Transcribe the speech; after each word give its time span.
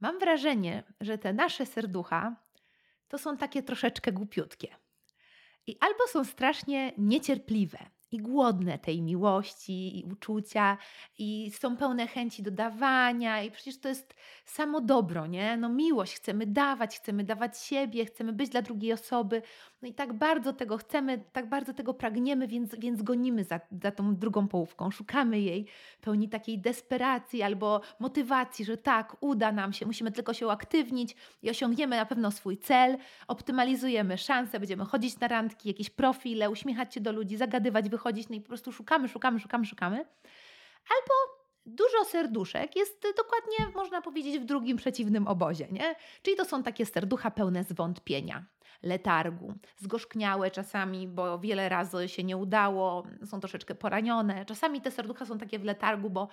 Mam 0.00 0.18
wrażenie, 0.18 0.82
że 1.00 1.18
te 1.18 1.32
nasze 1.32 1.66
serducha 1.66 2.36
to 3.08 3.18
są 3.18 3.36
takie 3.36 3.62
troszeczkę 3.62 4.12
głupiutkie. 4.12 4.76
I 5.66 5.76
albo 5.80 6.06
są 6.06 6.24
strasznie 6.24 6.92
niecierpliwe, 6.98 7.78
i 8.12 8.18
głodne 8.18 8.78
tej 8.78 9.02
miłości 9.02 9.98
i 9.98 10.04
uczucia 10.04 10.78
i 11.18 11.50
są 11.54 11.76
pełne 11.76 12.06
chęci 12.06 12.42
do 12.42 12.50
dawania 12.50 13.42
i 13.42 13.50
przecież 13.50 13.80
to 13.80 13.88
jest 13.88 14.14
samo 14.44 14.80
dobro, 14.80 15.26
nie? 15.26 15.56
No 15.56 15.68
miłość, 15.68 16.14
chcemy 16.14 16.46
dawać, 16.46 16.96
chcemy 16.96 17.24
dawać 17.24 17.58
siebie, 17.58 18.04
chcemy 18.04 18.32
być 18.32 18.50
dla 18.50 18.62
drugiej 18.62 18.92
osoby, 18.92 19.42
no 19.82 19.88
i 19.88 19.94
tak 19.94 20.12
bardzo 20.12 20.52
tego 20.52 20.76
chcemy, 20.76 21.24
tak 21.32 21.48
bardzo 21.48 21.74
tego 21.74 21.94
pragniemy, 21.94 22.48
więc, 22.48 22.74
więc 22.78 23.02
gonimy 23.02 23.44
za, 23.44 23.60
za 23.82 23.90
tą 23.90 24.16
drugą 24.16 24.48
połówką, 24.48 24.90
szukamy 24.90 25.40
jej 25.40 25.66
pełni 26.00 26.28
takiej 26.28 26.58
desperacji 26.58 27.42
albo 27.42 27.80
motywacji, 27.98 28.64
że 28.64 28.76
tak, 28.76 29.16
uda 29.20 29.52
nam 29.52 29.72
się, 29.72 29.86
musimy 29.86 30.12
tylko 30.12 30.34
się 30.34 30.46
uaktywnić 30.46 31.16
i 31.42 31.50
osiągniemy 31.50 31.96
na 31.96 32.06
pewno 32.06 32.30
swój 32.30 32.58
cel, 32.58 32.98
optymalizujemy 33.28 34.18
szanse, 34.18 34.60
będziemy 34.60 34.84
chodzić 34.84 35.20
na 35.20 35.28
randki, 35.28 35.68
jakieś 35.68 35.90
profile, 35.90 36.50
uśmiechać 36.50 36.94
się 36.94 37.00
do 37.00 37.12
ludzi, 37.12 37.36
zagadywać, 37.36 37.88
wychodzić, 37.88 37.99
no 38.30 38.36
i 38.36 38.40
po 38.40 38.48
prostu 38.48 38.72
szukamy, 38.72 39.08
szukamy, 39.08 39.40
szukamy, 39.40 39.66
szukamy. 39.66 39.96
Albo 40.90 41.40
dużo 41.66 42.04
serduszek 42.04 42.76
jest 42.76 43.06
dokładnie, 43.16 43.74
można 43.74 44.02
powiedzieć, 44.02 44.38
w 44.38 44.44
drugim 44.44 44.76
przeciwnym 44.76 45.28
obozie, 45.28 45.68
nie? 45.70 45.94
Czyli 46.22 46.36
to 46.36 46.44
są 46.44 46.62
takie 46.62 46.86
serducha 46.86 47.30
pełne 47.30 47.64
zwątpienia, 47.64 48.44
letargu, 48.82 49.54
zgorzkniałe 49.76 50.50
czasami, 50.50 51.08
bo 51.08 51.38
wiele 51.38 51.68
razy 51.68 52.08
się 52.08 52.24
nie 52.24 52.36
udało, 52.36 53.06
są 53.26 53.40
troszeczkę 53.40 53.74
poranione. 53.74 54.44
Czasami 54.44 54.80
te 54.80 54.90
serducha 54.90 55.26
są 55.26 55.38
takie 55.38 55.58
w 55.58 55.64
letargu, 55.64 56.10
bo 56.10 56.28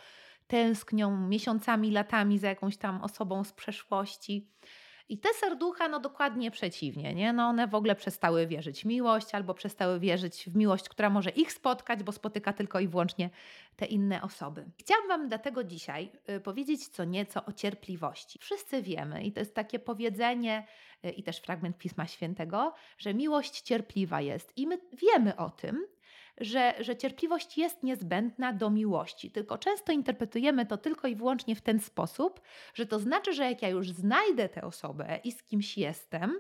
tęsknią 0.48 1.28
miesiącami, 1.28 1.92
latami 1.92 2.40
za 2.40 2.48
jakąś 2.48 2.78
tam 2.78 3.02
osobą 3.02 3.44
z 3.44 3.54
przeszłości. 3.54 4.52
I 5.10 5.18
te 5.18 5.30
serducha, 5.34 5.88
no 5.88 6.00
dokładnie 6.00 6.52
przeciwnie, 6.52 7.14
nie? 7.14 7.34
No 7.34 7.48
one 7.48 7.68
w 7.68 7.76
ogóle 7.76 7.96
przestały 7.96 8.48
wierzyć 8.48 8.82
w 8.82 8.86
miłość 8.86 9.36
albo 9.36 9.54
przestały 9.54 10.00
wierzyć 10.00 10.46
w 10.48 10.56
miłość, 10.56 10.90
która 10.90 11.10
może 11.10 11.30
ich 11.30 11.54
spotkać, 11.54 12.04
bo 12.04 12.12
spotyka 12.12 12.54
tylko 12.54 12.80
i 12.80 12.88
wyłącznie 12.88 13.30
te 13.76 13.86
inne 13.86 14.22
osoby. 14.22 14.66
Chciałam 14.78 15.08
Wam 15.08 15.28
dlatego 15.28 15.64
dzisiaj 15.64 16.12
y, 16.30 16.40
powiedzieć 16.40 16.88
co 16.88 17.04
nieco 17.04 17.46
o 17.46 17.54
cierpliwości. 17.54 18.40
Wszyscy 18.40 18.82
wiemy, 18.82 19.24
i 19.24 19.32
to 19.32 19.40
jest 19.40 19.56
takie 19.56 19.80
powiedzenie, 19.80 20.68
y, 21.06 21.10
i 21.10 21.24
też 21.24 21.38
fragment 21.38 21.78
Pisma 21.78 22.08
Świętego, 22.08 22.74
że 22.98 23.14
miłość 23.14 23.62
cierpliwa 23.62 24.22
jest. 24.22 24.58
I 24.58 24.68
my 24.68 24.80
wiemy 24.94 25.36
o 25.36 25.50
tym, 25.50 25.88
że, 26.38 26.74
że 26.80 26.96
cierpliwość 26.96 27.58
jest 27.58 27.84
niezbędna 27.84 28.54
do 28.54 28.70
miłości, 28.70 29.32
tylko 29.32 29.58
często 29.58 29.92
interpretujemy 29.92 30.66
to 30.66 30.78
tylko 30.78 31.08
i 31.08 31.16
wyłącznie 31.16 31.56
w 31.56 31.62
ten 31.62 31.80
sposób, 31.80 32.42
że 32.74 32.86
to 32.86 33.00
znaczy, 33.00 33.34
że 33.34 33.44
jak 33.44 33.62
ja 33.62 33.70
już 33.70 33.92
znajdę 33.92 34.50
tę 34.50 34.62
osobę 34.62 35.20
i 35.24 35.32
z 35.32 35.44
kimś 35.44 35.78
jestem, 35.78 36.40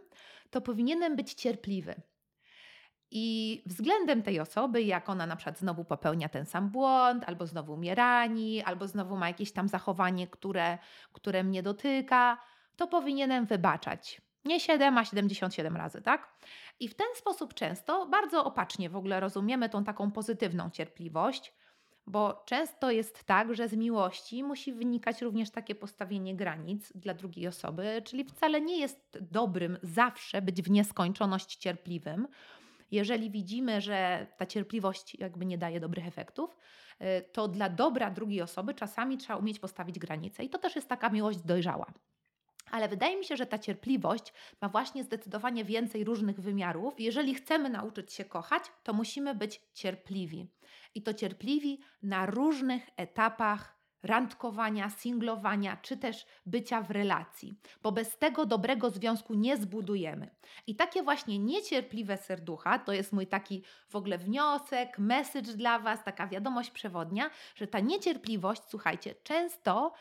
to 0.50 0.62
powinienem 0.62 1.16
być 1.16 1.34
cierpliwy. 1.34 2.02
I 3.12 3.64
względem 3.66 4.24
tej 4.24 4.40
osoby, 4.40 4.82
jak 4.82 5.10
ona 5.10 5.28
na 5.28 5.36
przykład 5.36 5.60
znowu 5.60 5.86
popełnia 5.86 6.30
ten 6.30 6.46
sam 6.46 6.70
błąd, 6.70 7.24
albo 7.28 7.48
znowu 7.48 7.78
mnie 7.78 7.96
rani, 7.96 8.64
albo 8.64 8.88
znowu 8.88 9.18
ma 9.18 9.28
jakieś 9.28 9.52
tam 9.52 9.68
zachowanie, 9.68 10.28
które, 10.28 10.78
które 11.14 11.44
mnie 11.44 11.64
dotyka, 11.64 12.38
to 12.76 12.88
powinienem 12.88 13.46
wybaczać. 13.46 14.22
Nie 14.46 14.60
7, 14.60 14.98
a 14.98 15.06
77 15.06 15.76
razy, 15.76 16.02
tak? 16.02 16.34
I 16.80 16.88
w 16.88 16.96
ten 16.96 17.08
sposób 17.16 17.54
często 17.54 18.06
bardzo 18.06 18.46
opacznie 18.46 18.90
w 18.90 18.96
ogóle 18.96 19.20
rozumiemy 19.20 19.70
tą 19.70 19.84
taką 19.84 20.12
pozytywną 20.12 20.70
cierpliwość, 20.70 21.54
bo 22.08 22.44
często 22.46 22.92
jest 22.92 23.24
tak, 23.24 23.56
że 23.56 23.68
z 23.68 23.74
miłości 23.74 24.44
musi 24.44 24.74
wynikać 24.74 25.22
również 25.22 25.50
takie 25.50 25.76
postawienie 25.76 26.36
granic 26.36 26.92
dla 26.96 27.14
drugiej 27.14 27.48
osoby, 27.48 28.02
czyli 28.06 28.24
wcale 28.24 28.62
nie 28.62 28.80
jest 28.80 29.18
dobrym 29.22 29.78
zawsze 29.84 30.42
być 30.42 30.62
w 30.62 30.70
nieskończoność 30.70 31.56
cierpliwym. 31.56 32.28
Jeżeli 32.92 33.32
widzimy, 33.32 33.82
że 33.82 34.28
ta 34.38 34.46
cierpliwość 34.46 35.16
jakby 35.16 35.46
nie 35.46 35.58
daje 35.58 35.80
dobrych 35.80 36.08
efektów, 36.08 36.58
y, 37.02 37.06
to 37.32 37.48
dla 37.48 37.70
dobra 37.70 38.12
drugiej 38.12 38.42
osoby 38.42 38.74
czasami 38.74 39.18
trzeba 39.18 39.40
umieć 39.40 39.60
postawić 39.60 40.00
granice. 40.00 40.44
I 40.44 40.50
to 40.50 40.58
też 40.58 40.76
jest 40.76 40.90
taka 40.90 41.10
miłość 41.10 41.40
dojrzała. 41.40 41.94
Ale 42.72 42.88
wydaje 42.88 43.18
mi 43.18 43.26
się, 43.26 43.38
że 43.38 43.46
ta 43.46 43.60
cierpliwość 43.60 44.34
ma 44.62 44.70
właśnie 44.70 45.04
zdecydowanie 45.04 45.66
więcej 45.66 46.04
różnych 46.04 46.40
wymiarów. 46.40 47.00
Jeżeli 47.00 47.36
chcemy 47.36 47.70
nauczyć 47.70 48.14
się 48.14 48.26
kochać, 48.26 48.64
to 48.84 48.94
musimy 48.94 49.36
być 49.36 49.62
cierpliwi. 49.74 50.48
I 50.96 51.02
to 51.02 51.14
cierpliwi 51.14 51.80
na 52.04 52.26
różnych 52.26 52.90
etapach 52.98 53.78
randkowania, 54.04 54.90
singlowania, 54.90 55.78
czy 55.82 55.98
też 55.98 56.26
bycia 56.46 56.82
w 56.82 56.92
relacji, 56.92 57.60
bo 57.84 57.92
bez 57.92 58.18
tego 58.18 58.46
dobrego 58.46 58.90
związku 58.90 59.34
nie 59.34 59.58
zbudujemy. 59.58 60.36
I 60.68 60.76
takie 60.76 61.04
właśnie 61.04 61.40
niecierpliwe 61.40 62.18
serducha 62.18 62.80
to 62.80 62.94
jest 62.94 63.14
mój 63.14 63.28
taki 63.28 63.64
w 63.90 63.96
ogóle 63.96 64.18
wniosek, 64.18 65.00
message 65.00 65.54
dla 65.54 65.80
Was, 65.80 66.04
taka 66.04 66.28
wiadomość 66.28 66.72
przewodnia, 66.72 67.30
że 67.56 67.68
ta 67.68 67.80
niecierpliwość, 67.80 68.62
słuchajcie, 68.68 69.16
często 69.24 69.94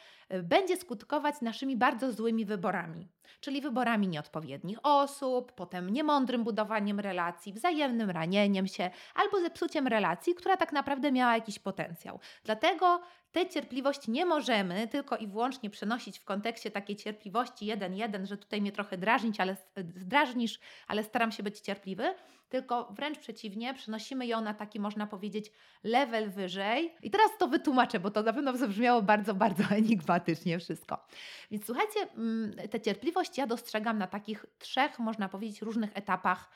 będzie 0.43 0.77
skutkować 0.77 1.41
naszymi 1.43 1.77
bardzo 1.77 2.13
złymi 2.13 2.45
wyborami, 2.45 3.09
czyli 3.41 3.61
wyborami 3.61 4.09
nieodpowiednich 4.09 4.79
osób, 4.83 5.53
potem 5.53 5.91
niemądrym 5.91 6.45
budowaniem 6.45 7.01
relacji, 7.01 7.53
wzajemnym 7.53 8.11
ranieniem 8.11 8.67
się 8.67 8.91
albo 9.15 9.41
zepsuciem 9.41 9.87
relacji, 9.87 10.35
która 10.35 10.57
tak 10.57 10.73
naprawdę 10.73 11.13
miała 11.13 11.35
jakiś 11.35 11.59
potencjał. 11.59 12.21
Dlatego 12.45 13.01
tę 13.33 13.49
cierpliwość 13.49 14.09
nie 14.09 14.27
możemy 14.27 14.89
tylko 14.89 15.17
i 15.17 15.27
wyłącznie 15.27 15.71
przenosić 15.71 16.19
w 16.19 16.25
kontekście 16.25 16.71
takiej 16.71 16.97
cierpliwości 16.97 17.67
jeden 17.67 17.95
jeden, 17.95 18.27
że 18.27 18.37
tutaj 18.37 18.61
mnie 18.61 18.73
trochę 18.73 18.99
drażnić, 18.99 19.41
ale 19.41 19.57
drażnisz, 19.85 20.59
ale 20.87 21.05
staram 21.05 21.33
się 21.33 21.43
być 21.43 21.61
cierpliwy, 21.61 22.15
tylko 22.49 22.93
wręcz 22.97 23.19
przeciwnie, 23.19 23.75
przenosimy 23.75 24.27
ją 24.27 24.41
na 24.41 24.55
taki, 24.55 24.81
można 24.81 25.07
powiedzieć, 25.07 25.53
level 25.85 26.31
wyżej. 26.31 26.95
I 27.03 27.11
teraz 27.11 27.31
to 27.39 27.49
wytłumaczę, 27.49 28.01
bo 28.01 28.11
to 28.11 28.23
na 28.23 28.33
pewno 28.33 28.57
zabrzmiało 28.57 29.03
bardzo, 29.03 29.35
bardzo 29.35 29.65
enigmatycznie 29.77 30.16
wszystko. 30.59 31.06
Więc 31.50 31.66
słuchajcie, 31.66 32.00
mm, 32.00 32.69
tę 32.71 32.81
cierpliwość 32.81 33.38
ja 33.38 33.47
dostrzegam 33.47 33.99
na 33.99 34.06
takich 34.06 34.47
trzech, 34.59 34.99
można 34.99 35.28
powiedzieć, 35.28 35.62
różnych 35.62 35.97
etapach 35.97 36.50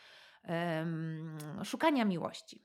szukania 1.64 2.04
miłości. 2.04 2.64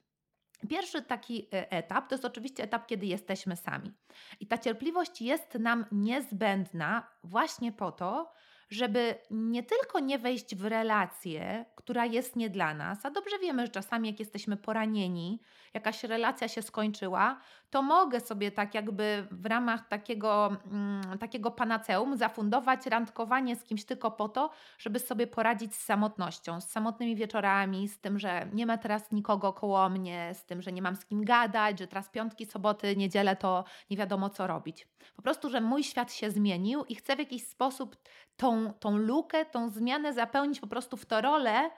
Pierwszy 0.69 1.01
taki 1.01 1.47
e, 1.53 1.72
etap 1.72 2.09
to 2.09 2.16
jest 2.16 2.25
oczywiście 2.25 2.63
etap, 2.63 2.88
kiedy 2.88 3.06
jesteśmy 3.06 3.56
sami. 3.56 3.91
I 4.39 4.47
ta 4.47 4.57
cierpliwość 4.57 5.22
jest 5.22 5.53
nam 5.53 5.85
niezbędna 5.91 7.07
właśnie 7.23 7.72
po 7.72 7.91
to, 7.91 8.33
żeby 8.69 9.16
nie 9.31 9.63
tylko 9.63 10.00
nie 10.00 10.19
wejść 10.19 10.56
w 10.56 10.66
relację, 10.66 11.66
która 11.75 12.06
jest 12.06 12.35
nie 12.35 12.50
dla 12.50 12.73
nas, 12.73 13.06
a 13.06 13.12
dobrze 13.12 13.39
wiemy, 13.39 13.66
że 13.66 13.72
czasami 13.72 14.09
jak 14.09 14.19
jesteśmy 14.19 14.57
poranieni, 14.57 15.41
jakaś 15.75 16.03
relacja 16.03 16.47
się 16.47 16.62
skończyła, 16.62 17.38
to 17.69 17.81
mogę 17.81 18.19
sobie 18.19 18.52
tak 18.52 18.74
jakby 18.74 19.28
w 19.31 19.46
ramach 19.46 19.88
takiego, 19.88 20.58
mm, 20.72 21.18
takiego 21.19 21.52
panaceum 21.52 22.18
zafundować 22.18 22.86
randkowanie 22.86 23.56
z 23.56 23.63
kimś 23.63 23.86
tylko 23.86 24.12
po 24.12 24.30
to, 24.30 24.50
żeby 24.78 25.00
sobie 25.00 25.28
poradzić 25.28 25.75
z 25.75 25.84
samotnością, 25.84 26.62
z 26.62 26.69
samotnymi 26.69 27.16
wieczorami, 27.16 27.88
z 27.88 28.00
tym, 28.00 28.19
że 28.19 28.47
nie 28.53 28.66
ma 28.66 28.78
teraz 28.78 29.12
nikogo 29.12 29.53
koło 29.53 29.90
mnie, 29.90 30.31
z 30.34 30.46
tym, 30.46 30.62
że 30.62 30.72
nie 30.72 30.81
mam 30.81 30.96
z 30.96 31.06
kim 31.06 31.25
gadać, 31.25 31.80
że 31.80 31.88
teraz 31.88 32.09
piątki, 32.09 32.46
soboty, 32.46 32.96
niedzielę 32.96 33.36
to 33.36 33.63
nie 33.90 33.97
wiadomo 33.97 34.30
co 34.30 34.47
robić. 34.47 34.88
Po 35.16 35.22
prostu, 35.22 35.50
że 35.50 35.62
mój 35.62 35.84
świat 35.84 36.13
się 36.13 36.31
zmienił 36.31 36.86
i 36.86 36.96
chcę 36.96 37.16
w 37.16 37.19
jakiś 37.19 37.47
sposób 37.47 37.96
tą, 38.38 38.74
tą 38.74 38.97
lukę, 38.97 39.46
tą 39.46 39.69
zmianę 39.69 40.13
zapełnić 40.13 40.59
po 40.59 40.68
prostu 40.68 40.97
w 40.97 41.06
to 41.06 41.22
rolę, 41.22 41.69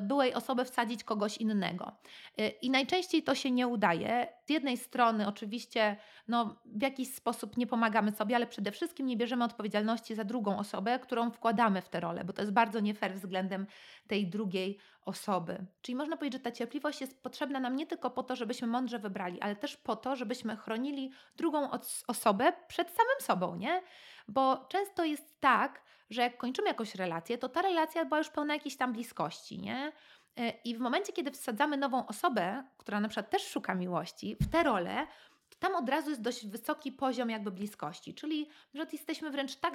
byłej 0.00 0.34
osoby 0.34 0.64
wsadzić 0.64 1.04
kogoś 1.04 1.36
innego. 1.36 1.92
Y, 2.40 2.48
I 2.48 2.70
najczęściej 2.70 3.22
to 3.22 3.34
się 3.34 3.50
nie 3.50 3.68
udaje. 3.68 4.28
Z 4.46 4.50
jednej 4.50 4.76
strony 4.76 5.28
oczywiście 5.28 5.96
no, 6.28 6.56
w 6.64 6.82
jakiś 6.82 7.14
sposób 7.14 7.56
nie 7.56 7.66
pomagamy 7.66 8.12
sobie, 8.12 8.36
ale 8.36 8.46
przede 8.46 8.72
wszystkim 8.72 9.06
nie 9.06 9.16
bierzemy 9.16 9.44
odpowiedzialności 9.44 10.14
za 10.14 10.24
drugą 10.24 10.58
osobę, 10.58 10.98
którą 10.98 11.30
wkładamy 11.30 11.82
w 11.82 11.88
tę 11.88 12.00
rolę, 12.00 12.24
bo 12.24 12.32
to 12.32 12.42
jest 12.42 12.52
bardzo 12.52 12.80
nie 12.80 12.94
fair 12.94 13.14
względem 13.14 13.66
tej 14.06 14.26
drugiej 14.26 14.78
osoby. 15.04 15.66
Czyli 15.82 15.96
można 15.96 16.16
powiedzieć, 16.16 16.40
że 16.40 16.44
ta 16.44 16.52
cierpliwość 16.52 17.00
jest 17.00 17.22
potrzebna 17.22 17.60
nam 17.60 17.76
nie 17.76 17.86
tylko 17.86 18.10
po 18.10 18.22
to, 18.22 18.36
żebyśmy 18.36 18.68
mądrze 18.68 18.98
wybrali, 18.98 19.40
ale 19.40 19.56
też 19.56 19.76
po 19.76 19.96
to, 19.96 20.16
żebyśmy 20.16 20.56
chronili 20.56 21.10
drugą 21.36 21.70
osobę 22.06 22.52
przed 22.68 22.88
samym 22.88 23.20
sobą, 23.20 23.56
nie? 23.56 23.82
Bo 24.28 24.66
często 24.68 25.04
jest 25.04 25.40
tak, 25.40 25.82
że 26.10 26.22
jak 26.22 26.36
kończymy 26.36 26.68
jakąś 26.68 26.94
relację, 26.94 27.38
to 27.38 27.48
ta 27.48 27.62
relacja 27.62 28.04
była 28.04 28.18
już 28.18 28.28
pełna 28.28 28.54
jakiejś 28.54 28.76
tam 28.76 28.92
bliskości, 28.92 29.58
nie? 29.58 29.92
E, 30.36 30.50
I 30.50 30.76
w 30.76 30.80
momencie, 30.80 31.12
kiedy 31.12 31.30
wsadzamy 31.30 31.76
nową 31.76 32.06
osobę, 32.06 32.64
która 32.78 33.00
na 33.00 33.08
przykład 33.08 33.30
też 33.30 33.42
szuka 33.42 33.74
miłości, 33.74 34.36
w 34.40 34.50
tę 34.50 34.62
rolę, 34.62 35.06
to 35.48 35.58
tam 35.58 35.76
od 35.76 35.88
razu 35.88 36.10
jest 36.10 36.22
dość 36.22 36.46
wysoki 36.46 36.92
poziom 36.92 37.30
jakby 37.30 37.50
bliskości, 37.50 38.14
czyli 38.14 38.48
że 38.74 38.86
jesteśmy 38.92 39.30
wręcz 39.30 39.56
tak, 39.56 39.74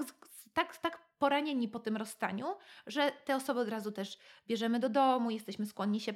tak, 0.54 0.78
tak 0.78 1.02
poranieni 1.20 1.68
po 1.68 1.80
tym 1.80 1.98
rozstaniu, 1.98 2.46
że 2.88 3.12
te 3.26 3.36
osoby 3.36 3.60
od 3.60 3.70
razu 3.70 3.92
też 3.92 4.18
bierzemy 4.48 4.80
do 4.80 4.90
domu, 4.90 5.32
jesteśmy 5.32 5.66
skłonni 5.66 6.00
się 6.00 6.14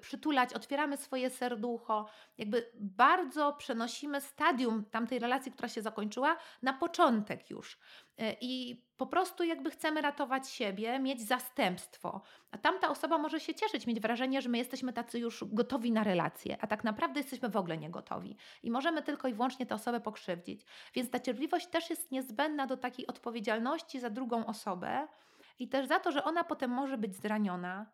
przytulać, 0.00 0.54
otwieramy 0.54 0.96
swoje 0.96 1.30
serducho, 1.30 2.06
jakby 2.38 2.70
bardzo 2.74 3.52
przenosimy 3.52 4.20
stadium 4.20 4.84
tamtej 4.84 5.18
relacji, 5.18 5.52
która 5.52 5.68
się 5.68 5.82
zakończyła, 5.82 6.36
na 6.62 6.72
początek 6.72 7.50
już. 7.50 7.78
Y, 8.20 8.36
I 8.40 8.82
po 8.96 9.06
prostu 9.06 9.44
jakby 9.44 9.70
chcemy 9.70 10.00
ratować 10.00 10.48
siebie, 10.50 10.98
mieć 10.98 11.22
zastępstwo. 11.22 12.22
A 12.50 12.58
tamta 12.58 12.88
osoba 12.88 13.18
może 13.18 13.40
się 13.40 13.54
cieszyć, 13.54 13.86
mieć 13.86 14.00
wrażenie, 14.00 14.42
że 14.42 14.48
my 14.48 14.58
jesteśmy 14.58 14.92
tacy 14.92 15.18
już 15.18 15.44
gotowi 15.46 15.92
na 15.92 16.04
relacje, 16.04 16.56
a 16.60 16.66
tak 16.66 16.84
naprawdę 16.84 17.20
jesteśmy 17.20 17.48
w 17.48 17.56
ogóle 17.56 17.78
nie 17.78 17.90
gotowi. 17.90 18.36
I 18.62 18.70
możemy 18.70 19.02
tylko 19.02 19.28
i 19.28 19.34
wyłącznie 19.34 19.66
tę 19.66 19.74
osobę 19.74 20.00
pokrzywdzić. 20.00 20.64
Więc 20.94 21.10
ta 21.10 21.20
cierpliwość 21.20 21.66
też 21.66 21.90
jest 21.90 22.10
niezbędna 22.10 22.66
do 22.66 22.76
takiej 22.76 23.06
odpowiedzialności 23.06 24.00
za 24.00 24.10
drugą 24.10 24.46
osobę 24.46 25.08
i 25.58 25.68
też 25.68 25.86
za 25.86 26.00
to, 26.00 26.12
że 26.12 26.24
ona 26.24 26.44
potem 26.44 26.70
może 26.70 26.98
być 26.98 27.14
zraniona, 27.14 27.86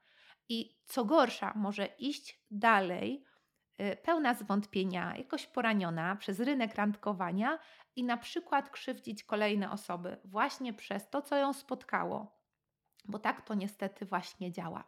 i 0.48 0.76
co 0.84 1.04
gorsza, 1.04 1.52
może 1.56 1.86
iść 1.86 2.44
dalej, 2.50 3.24
y, 3.80 3.96
pełna 3.96 4.34
zwątpienia, 4.34 5.16
jakoś 5.16 5.46
poraniona 5.46 6.16
przez 6.16 6.40
rynek 6.40 6.74
randkowania 6.74 7.58
i 7.96 8.04
na 8.04 8.16
przykład 8.16 8.70
krzywdzić 8.70 9.24
kolejne 9.24 9.70
osoby 9.70 10.16
właśnie 10.24 10.72
przez 10.72 11.10
to, 11.10 11.22
co 11.22 11.36
ją 11.36 11.52
spotkało. 11.52 12.38
Bo 13.04 13.18
tak 13.18 13.42
to 13.42 13.54
niestety 13.54 14.06
właśnie 14.06 14.52
działa. 14.52 14.84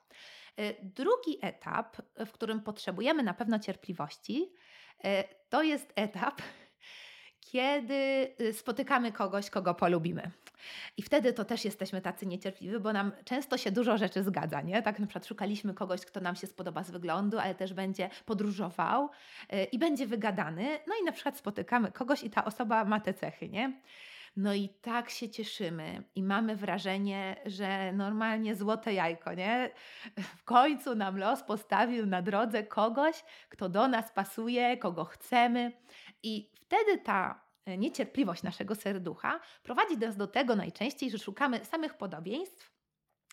Y, 0.61 0.77
drugi 0.83 1.39
etap, 1.43 1.97
w 2.27 2.33
którym 2.33 2.61
potrzebujemy 2.61 3.23
na 3.23 3.35
pewno 3.35 3.59
cierpliwości, 3.59 4.53
y, 5.05 5.09
to 5.49 5.63
jest 5.63 5.93
etap, 5.97 6.43
kiedy 7.41 8.35
spotykamy 8.53 9.13
kogoś, 9.13 9.51
kogo 9.51 9.75
polubimy. 9.75 10.31
I 10.97 11.03
wtedy 11.03 11.33
to 11.33 11.45
też 11.45 11.65
jesteśmy 11.65 12.01
tacy 12.01 12.27
niecierpliwi, 12.27 12.79
bo 12.79 12.93
nam 12.93 13.13
często 13.25 13.59
się 13.59 13.73
dużo 13.73 13.99
rzeczy 13.99 14.23
zgadza, 14.23 14.61
nie? 14.63 14.83
Tak 14.83 14.99
na 14.99 15.07
przykład 15.07 15.27
szukaliśmy 15.27 15.75
kogoś, 15.75 16.01
kto 16.01 16.21
nam 16.21 16.37
się 16.37 16.47
spodoba 16.47 16.83
z 16.83 16.91
wyglądu, 16.91 17.39
ale 17.39 17.55
też 17.55 17.75
będzie 17.75 18.11
podróżował 18.27 19.11
yy, 19.53 19.65
i 19.65 19.79
będzie 19.79 20.07
wygadany. 20.07 20.79
No 20.87 20.95
i 21.03 21.05
na 21.05 21.13
przykład 21.13 21.39
spotykamy 21.39 21.93
kogoś 21.93 22.23
i 22.23 22.31
ta 22.31 22.45
osoba 22.45 22.85
ma 22.85 23.01
te 23.01 23.15
cechy, 23.15 23.49
nie? 23.49 23.73
No 24.37 24.55
i 24.55 24.69
tak 24.69 25.11
się 25.11 25.29
cieszymy 25.29 26.03
i 26.15 26.23
mamy 26.23 26.57
wrażenie, 26.57 27.37
że 27.47 27.93
normalnie 27.93 28.55
złote 28.55 28.95
jajko, 28.95 29.35
nie? 29.35 29.71
W 30.17 30.45
końcu 30.45 30.95
nam 30.95 31.19
los 31.19 31.43
postawił 31.43 32.07
na 32.07 32.23
drodze 32.23 32.65
kogoś, 32.65 33.25
kto 33.49 33.69
do 33.69 33.89
nas 33.89 34.13
pasuje, 34.13 34.77
kogo 34.77 35.05
chcemy. 35.05 35.73
I 36.23 36.51
wtedy 36.55 36.99
ta 36.99 37.47
E, 37.67 37.79
niecierpliwość 37.79 38.43
naszego 38.43 38.75
serducha 38.75 39.41
prowadzi 39.63 39.99
nas 39.99 40.17
do 40.17 40.27
tego 40.27 40.57
najczęściej, 40.57 41.11
że 41.11 41.19
szukamy 41.19 41.65
samych 41.65 41.95
podobieństw. 41.95 42.77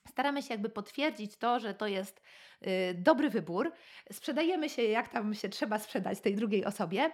Staramy 0.07 0.41
się 0.41 0.53
jakby 0.53 0.69
potwierdzić 0.69 1.37
to, 1.37 1.59
że 1.59 1.73
to 1.73 1.87
jest 1.87 2.21
y, 2.61 2.93
dobry 2.93 3.29
wybór. 3.29 3.71
Sprzedajemy 4.11 4.69
się, 4.69 4.81
jak 4.81 5.09
tam 5.09 5.33
się 5.33 5.49
trzeba 5.49 5.79
sprzedać 5.79 6.19
tej 6.19 6.35
drugiej 6.35 6.65
osobie, 6.65 7.11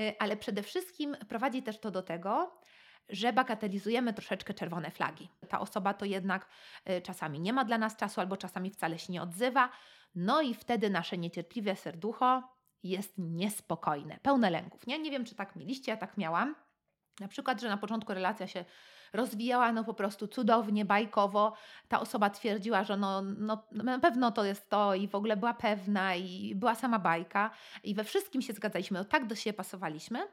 y, 0.00 0.14
ale 0.18 0.36
przede 0.36 0.62
wszystkim 0.62 1.16
prowadzi 1.28 1.62
też 1.62 1.78
to 1.78 1.90
do 1.90 2.02
tego, 2.02 2.60
że 3.08 3.32
bagatelizujemy 3.32 4.14
troszeczkę 4.14 4.54
czerwone 4.54 4.90
flagi. 4.90 5.28
Ta 5.48 5.60
osoba 5.60 5.94
to 5.94 6.04
jednak 6.04 6.48
y, 6.90 7.02
czasami 7.02 7.40
nie 7.40 7.52
ma 7.52 7.64
dla 7.64 7.78
nas 7.78 7.96
czasu, 7.96 8.20
albo 8.20 8.36
czasami 8.36 8.70
wcale 8.70 8.98
się 8.98 9.12
nie 9.12 9.22
odzywa. 9.22 9.70
No 10.14 10.42
i 10.42 10.54
wtedy 10.54 10.90
nasze 10.90 11.18
niecierpliwe 11.18 11.76
serducho 11.76 12.42
jest 12.82 13.14
niespokojne, 13.18 14.18
pełne 14.22 14.50
lęków. 14.50 14.86
Nie, 14.86 14.98
nie 14.98 15.10
wiem, 15.10 15.24
czy 15.24 15.34
tak 15.34 15.56
mieliście, 15.56 15.92
ja 15.92 15.96
tak 15.96 16.16
miałam. 16.16 16.54
Na 17.20 17.28
przykład, 17.28 17.60
że 17.60 17.68
na 17.68 17.76
początku 17.76 18.14
relacja 18.14 18.46
się 18.46 18.64
rozwijała 19.12 19.72
no 19.72 19.84
po 19.84 19.94
prostu 19.94 20.28
cudownie, 20.28 20.84
bajkowo. 20.84 21.52
Ta 21.88 22.00
osoba 22.00 22.30
twierdziła, 22.30 22.84
że 22.84 22.96
no, 22.96 23.22
no, 23.22 23.64
na 23.72 23.98
pewno 23.98 24.32
to 24.32 24.44
jest 24.44 24.70
to 24.70 24.94
i 24.94 25.08
w 25.08 25.14
ogóle 25.14 25.36
była 25.36 25.54
pewna 25.54 26.14
i 26.14 26.54
była 26.54 26.74
sama 26.74 26.98
bajka 26.98 27.50
i 27.84 27.94
we 27.94 28.04
wszystkim 28.04 28.42
się 28.42 28.52
zgadzaliśmy, 28.52 28.98
no 28.98 29.04
tak 29.04 29.26
do 29.26 29.34
siebie 29.34 29.54
pasowaliśmy. 29.54 30.28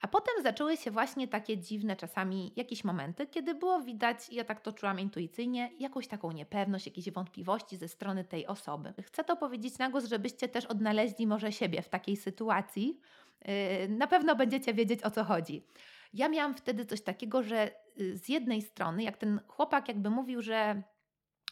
A 0.00 0.08
potem 0.08 0.34
zaczęły 0.42 0.76
się 0.76 0.90
właśnie 0.90 1.28
takie 1.28 1.58
dziwne 1.58 1.96
czasami 1.96 2.52
jakieś 2.56 2.84
momenty, 2.84 3.26
kiedy 3.26 3.54
było 3.54 3.80
widać, 3.80 4.32
ja 4.32 4.44
tak 4.44 4.60
to 4.60 4.72
czułam 4.72 5.00
intuicyjnie, 5.00 5.70
jakąś 5.78 6.08
taką 6.08 6.32
niepewność, 6.32 6.86
jakieś 6.86 7.10
wątpliwości 7.10 7.76
ze 7.76 7.88
strony 7.88 8.24
tej 8.24 8.46
osoby. 8.46 8.94
Chcę 9.02 9.24
to 9.24 9.36
powiedzieć 9.36 9.78
na 9.78 9.90
głos, 9.90 10.04
żebyście 10.04 10.48
też 10.48 10.66
odnaleźli 10.66 11.26
może 11.26 11.52
siebie 11.52 11.82
w 11.82 11.88
takiej 11.88 12.16
sytuacji. 12.16 13.00
Yy, 13.44 13.88
na 13.88 14.06
pewno 14.06 14.36
będziecie 14.36 14.74
wiedzieć 14.74 15.02
o 15.02 15.10
co 15.10 15.24
chodzi. 15.24 15.66
Ja 16.14 16.28
miałam 16.28 16.54
wtedy 16.54 16.86
coś 16.86 17.00
takiego, 17.00 17.42
że 17.42 17.70
y, 18.00 18.18
z 18.18 18.28
jednej 18.28 18.62
strony, 18.62 19.02
jak 19.02 19.16
ten 19.16 19.40
chłopak 19.48 19.88
jakby 19.88 20.10
mówił, 20.10 20.42
że 20.42 20.82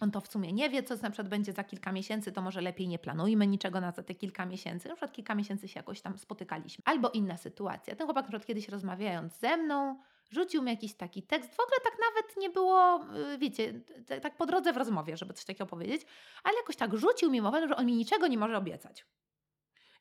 on 0.00 0.10
to 0.10 0.20
w 0.20 0.28
sumie 0.28 0.52
nie 0.52 0.70
wie, 0.70 0.82
co 0.82 0.94
na 0.96 1.10
przykład 1.10 1.28
będzie 1.28 1.52
za 1.52 1.64
kilka 1.64 1.92
miesięcy, 1.92 2.32
to 2.32 2.42
może 2.42 2.60
lepiej 2.60 2.88
nie 2.88 2.98
planujmy 2.98 3.46
niczego 3.46 3.80
na 3.80 3.92
te 3.92 4.14
kilka 4.14 4.46
miesięcy. 4.46 4.88
Na 4.88 4.94
przykład 4.94 5.12
kilka 5.12 5.34
miesięcy 5.34 5.68
się 5.68 5.80
jakoś 5.80 6.00
tam 6.00 6.18
spotykaliśmy. 6.18 6.82
Albo 6.86 7.10
inna 7.10 7.36
sytuacja. 7.36 7.96
Ten 7.96 8.06
chłopak 8.06 8.24
na 8.24 8.28
przykład 8.28 8.46
kiedyś 8.46 8.68
rozmawiając 8.68 9.38
ze 9.38 9.56
mną, 9.56 9.98
rzucił 10.30 10.62
mi 10.62 10.70
jakiś 10.70 10.94
taki 10.94 11.22
tekst. 11.22 11.54
W 11.54 11.60
ogóle 11.60 11.76
tak 11.84 11.92
nawet 11.92 12.36
nie 12.36 12.50
było, 12.50 13.04
y, 13.34 13.38
wiecie, 13.38 13.80
tak 14.22 14.36
po 14.36 14.46
drodze 14.46 14.72
w 14.72 14.76
rozmowie, 14.76 15.16
żeby 15.16 15.34
coś 15.34 15.44
takiego 15.44 15.66
powiedzieć, 15.66 16.02
ale 16.44 16.56
jakoś 16.56 16.76
tak 16.76 16.94
rzucił 16.96 17.30
mi 17.30 17.42
mowę, 17.42 17.68
że 17.68 17.76
on 17.76 17.86
mi 17.86 17.96
niczego 17.96 18.26
nie 18.26 18.38
może 18.38 18.56
obiecać. 18.56 19.06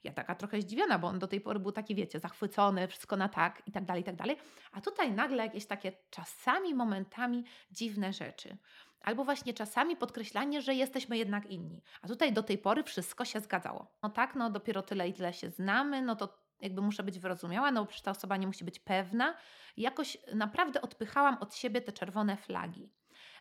Ja 0.03 0.13
taka 0.13 0.35
trochę 0.35 0.61
zdziwiona, 0.61 0.99
bo 0.99 1.07
on 1.07 1.19
do 1.19 1.27
tej 1.27 1.41
pory 1.41 1.59
był 1.59 1.71
taki, 1.71 1.95
wiecie, 1.95 2.19
zachwycony, 2.19 2.87
wszystko 2.87 3.17
na 3.17 3.29
tak 3.29 3.63
i 3.65 3.71
tak 3.71 3.85
dalej, 3.85 4.01
i 4.01 4.05
tak 4.05 4.15
dalej. 4.15 4.37
A 4.71 4.81
tutaj 4.81 5.11
nagle 5.11 5.43
jakieś 5.43 5.65
takie 5.65 5.91
czasami, 6.09 6.75
momentami 6.75 7.43
dziwne 7.71 8.13
rzeczy. 8.13 8.57
Albo 9.03 9.23
właśnie 9.23 9.53
czasami 9.53 9.95
podkreślanie, 9.95 10.61
że 10.61 10.73
jesteśmy 10.73 11.17
jednak 11.17 11.45
inni. 11.45 11.81
A 12.01 12.07
tutaj 12.07 12.33
do 12.33 12.43
tej 12.43 12.57
pory 12.57 12.83
wszystko 12.83 13.25
się 13.25 13.39
zgadzało. 13.39 13.87
No 14.03 14.09
tak, 14.09 14.35
no 14.35 14.49
dopiero 14.49 14.81
tyle 14.81 15.07
i 15.07 15.13
tyle 15.13 15.33
się 15.33 15.49
znamy, 15.49 16.01
no 16.01 16.15
to 16.15 16.43
jakby 16.59 16.81
muszę 16.81 17.03
być 17.03 17.19
wyrozumiała, 17.19 17.71
no 17.71 17.85
przecież 17.85 18.01
ta 18.01 18.11
osoba 18.11 18.37
nie 18.37 18.47
musi 18.47 18.65
być 18.65 18.79
pewna. 18.79 19.35
Jakoś 19.77 20.17
naprawdę 20.33 20.81
odpychałam 20.81 21.37
od 21.37 21.55
siebie 21.55 21.81
te 21.81 21.91
czerwone 21.91 22.37
flagi. 22.37 22.89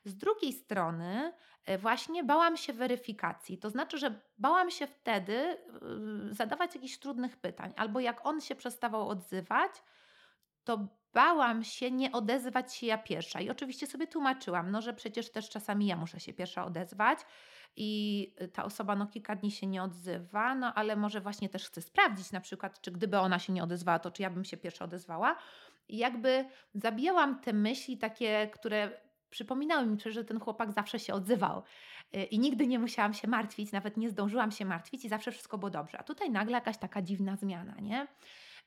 Z 0.04 0.16
drugiej 0.16 0.52
strony, 0.52 1.32
e, 1.64 1.78
właśnie 1.78 2.24
bałam 2.24 2.56
się 2.56 2.72
weryfikacji. 2.72 3.58
To 3.58 3.70
znaczy, 3.70 3.98
że 3.98 4.20
bałam 4.38 4.70
się 4.70 4.86
wtedy 4.86 5.58
y, 6.30 6.34
zadawać 6.34 6.74
jakichś 6.74 6.98
trudnych 6.98 7.36
pytań, 7.36 7.72
albo 7.76 8.00
jak 8.00 8.26
on 8.26 8.40
się 8.40 8.54
przestawał 8.54 9.08
odzywać, 9.08 9.72
to 10.64 10.88
bałam 11.14 11.64
się 11.64 11.90
nie 11.90 12.12
odezwać 12.12 12.74
się 12.74 12.86
ja 12.86 12.98
pierwsza. 12.98 13.40
I 13.40 13.50
oczywiście 13.50 13.86
sobie 13.86 14.06
tłumaczyłam, 14.06 14.70
no, 14.70 14.82
że 14.82 14.94
przecież 14.94 15.30
też 15.30 15.48
czasami 15.48 15.86
ja 15.86 15.96
muszę 15.96 16.20
się 16.20 16.32
pierwsza 16.32 16.64
odezwać 16.64 17.18
i 17.76 18.34
ta 18.52 18.64
osoba 18.64 18.96
no 18.96 19.06
kilka 19.06 19.36
dni 19.36 19.50
się 19.50 19.66
nie 19.66 19.82
odzywa, 19.82 20.54
no 20.54 20.74
ale 20.74 20.96
może 20.96 21.20
właśnie 21.20 21.48
też 21.48 21.66
chcę 21.66 21.82
sprawdzić 21.82 22.32
na 22.32 22.40
przykład, 22.40 22.80
czy 22.80 22.90
gdyby 22.90 23.18
ona 23.18 23.38
się 23.38 23.52
nie 23.52 23.62
odezwała, 23.62 23.98
to 23.98 24.10
czy 24.10 24.22
ja 24.22 24.30
bym 24.30 24.44
się 24.44 24.56
pierwsza 24.56 24.84
odezwała. 24.84 25.36
I 25.88 25.96
jakby 25.96 26.44
zabijałam 26.74 27.40
te 27.40 27.52
myśli 27.52 27.98
takie, 27.98 28.50
które 28.54 29.00
przypominały 29.30 29.86
mi, 29.86 29.96
że 30.06 30.24
ten 30.24 30.40
chłopak 30.40 30.72
zawsze 30.72 30.98
się 30.98 31.14
odzywał 31.14 31.62
y, 32.16 32.24
i 32.24 32.38
nigdy 32.38 32.66
nie 32.66 32.78
musiałam 32.78 33.14
się 33.14 33.28
martwić, 33.28 33.72
nawet 33.72 33.96
nie 33.96 34.10
zdążyłam 34.10 34.50
się 34.50 34.64
martwić 34.64 35.04
i 35.04 35.08
zawsze 35.08 35.32
wszystko 35.32 35.58
było 35.58 35.70
dobrze. 35.70 35.98
A 35.98 36.02
tutaj 36.02 36.30
nagle 36.30 36.52
jakaś 36.52 36.78
taka 36.78 37.02
dziwna 37.02 37.36
zmiana, 37.36 37.74
nie? 37.80 38.06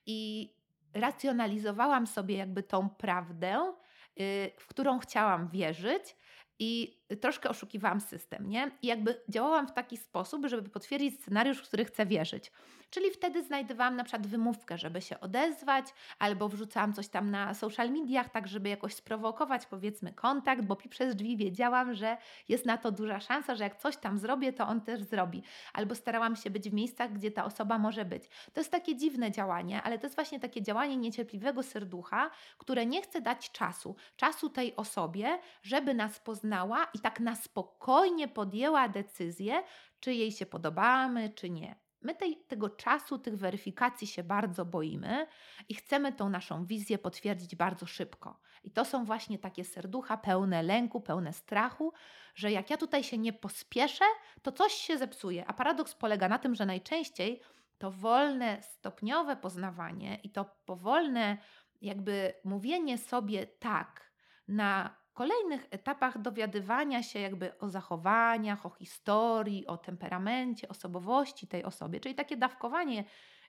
I 0.06 0.50
racjonalizowałam 0.96 2.08
sobie 2.08 2.38
jakby 2.38 2.64
tą 2.64 2.90
prawdę, 2.90 3.74
y, 4.20 4.52
w 4.58 4.68
którą 4.68 5.00
chciałam 5.00 5.50
wierzyć 5.50 6.16
i 6.60 7.00
troszkę 7.22 7.50
oszukiwałam 7.50 8.02
system, 8.02 8.50
nie? 8.50 8.72
I 8.82 8.88
jakby 8.88 9.22
działałam 9.30 9.68
w 9.68 9.74
taki 9.74 9.98
sposób, 9.98 10.46
żeby 10.46 10.70
potwierdzić 10.70 11.22
scenariusz, 11.22 11.58
w 11.58 11.68
który 11.68 11.86
chcę 11.86 12.06
wierzyć. 12.06 12.52
Czyli 12.90 13.12
wtedy 13.12 13.44
znajdowałam 13.44 13.96
na 13.96 14.04
przykład 14.04 14.28
wymówkę, 14.28 14.78
żeby 14.78 15.02
się 15.02 15.20
odezwać, 15.20 15.86
albo 16.20 16.50
wrzucałam 16.50 16.94
coś 16.94 17.08
tam 17.08 17.32
na 17.32 17.54
social 17.54 17.92
mediach, 17.92 18.30
tak 18.30 18.48
żeby 18.48 18.70
jakoś 18.70 18.96
sprowokować 18.96 19.66
powiedzmy 19.66 20.14
kontakt, 20.14 20.62
bo 20.62 20.76
przez 20.76 21.16
drzwi 21.16 21.38
wiedziałam, 21.38 21.94
że 21.94 22.18
jest 22.50 22.66
na 22.66 22.78
to 22.78 22.92
duża 22.92 23.20
szansa, 23.20 23.56
że 23.56 23.64
jak 23.64 23.76
coś 23.76 23.98
tam 23.98 24.18
zrobię, 24.18 24.54
to 24.54 24.68
on 24.68 24.82
też 24.82 25.04
zrobi. 25.04 25.44
Albo 25.74 25.96
starałam 25.96 26.36
się 26.36 26.50
być 26.50 26.70
w 26.70 26.74
miejscach, 26.74 27.14
gdzie 27.14 27.32
ta 27.32 27.46
osoba 27.46 27.78
może 27.78 28.06
być. 28.06 28.24
To 28.54 28.60
jest 28.60 28.72
takie 28.72 28.96
dziwne 28.96 29.32
działanie, 29.32 29.82
ale 29.84 30.00
to 30.00 30.06
jest 30.06 30.16
właśnie 30.16 30.40
takie 30.40 30.62
działanie 30.62 30.98
niecierpliwego 30.98 31.64
serducha, 31.64 32.32
które 32.58 32.86
nie 32.86 33.02
chce 33.02 33.22
dać 33.22 33.52
czasu, 33.52 33.96
czasu 34.16 34.50
tej 34.50 34.76
osobie, 34.76 35.40
żeby 35.62 35.94
nas 35.94 36.20
poznała 36.20 36.88
i 36.96 37.00
tak 37.00 37.20
na 37.20 37.36
spokojnie 37.36 38.28
podjęła 38.28 38.90
decyzję, 38.90 39.64
czy 40.00 40.14
jej 40.14 40.32
się 40.32 40.46
podobamy, 40.46 41.30
czy 41.30 41.50
nie. 41.50 41.76
My 42.02 42.16
tej, 42.16 42.38
tego 42.38 42.70
czasu, 42.70 43.20
tych 43.20 43.38
weryfikacji 43.38 44.08
się 44.08 44.24
bardzo 44.24 44.66
boimy 44.66 45.28
i 45.70 45.76
chcemy 45.76 46.14
tą 46.14 46.30
naszą 46.30 46.66
wizję 46.66 46.98
potwierdzić 46.98 47.56
bardzo 47.56 47.86
szybko. 47.86 48.40
I 48.64 48.72
to 48.72 48.86
są 48.86 49.06
właśnie 49.06 49.40
takie 49.40 49.66
serducha 49.66 50.18
pełne 50.18 50.64
lęku, 50.64 51.02
pełne 51.02 51.34
strachu, 51.34 51.94
że 52.36 52.52
jak 52.52 52.70
ja 52.70 52.78
tutaj 52.78 53.04
się 53.04 53.18
nie 53.18 53.34
pospieszę, 53.34 54.06
to 54.42 54.52
coś 54.52 54.74
się 54.74 54.98
zepsuje. 54.98 55.46
A 55.48 55.54
paradoks 55.54 55.96
polega 55.96 56.30
na 56.30 56.40
tym, 56.40 56.56
że 56.56 56.66
najczęściej 56.66 57.42
to 57.78 57.92
wolne, 57.92 58.62
stopniowe 58.62 59.36
poznawanie 59.36 60.20
i 60.24 60.30
to 60.30 60.46
powolne, 60.66 61.38
jakby 61.82 62.34
mówienie 62.44 62.98
sobie 62.98 63.48
tak 63.48 64.12
na 64.48 65.05
kolejnych 65.16 65.68
etapach 65.72 66.22
dowiadywania 66.22 67.04
się 67.04 67.20
jakby 67.20 67.60
o 67.60 67.70
zachowaniach, 67.70 68.66
o 68.66 68.70
historii, 68.70 69.68
o 69.68 69.78
temperamencie, 69.78 70.68
osobowości 70.68 71.48
tej 71.48 71.64
osoby, 71.64 72.00
czyli 72.00 72.16
takie 72.16 72.38
dawkowanie 72.38 73.04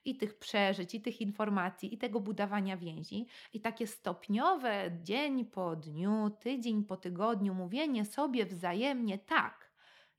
i 0.05 0.17
tych 0.17 0.39
przeżyć, 0.39 0.95
i 0.95 1.01
tych 1.01 1.21
informacji, 1.21 1.93
i 1.93 1.97
tego 1.97 2.19
budowania 2.19 2.77
więzi, 2.77 3.27
i 3.53 3.61
takie 3.61 3.87
stopniowe 3.87 4.91
dzień 5.03 5.45
po 5.45 5.75
dniu, 5.75 6.29
tydzień 6.39 6.83
po 6.83 6.97
tygodniu 6.97 7.53
mówienie 7.53 8.05
sobie 8.05 8.45
wzajemnie 8.45 9.17
tak, 9.17 9.71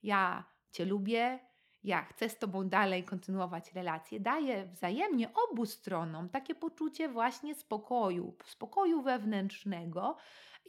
ja 0.03 0.43
Cię 0.71 0.85
lubię, 0.85 1.39
ja 1.83 2.05
chcę 2.05 2.29
z 2.29 2.37
Tobą 2.37 2.69
dalej 2.69 3.03
kontynuować 3.03 3.73
relacje, 3.73 4.19
daje 4.19 4.65
wzajemnie 4.65 5.29
obu 5.33 5.65
stronom 5.65 6.29
takie 6.29 6.55
poczucie 6.55 7.09
właśnie 7.09 7.55
spokoju, 7.55 8.37
spokoju 8.45 9.01
wewnętrznego 9.01 10.17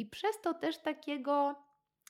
i 0.00 0.07
przez 0.07 0.40
to 0.40 0.54
też 0.54 0.78
takiego 0.78 1.54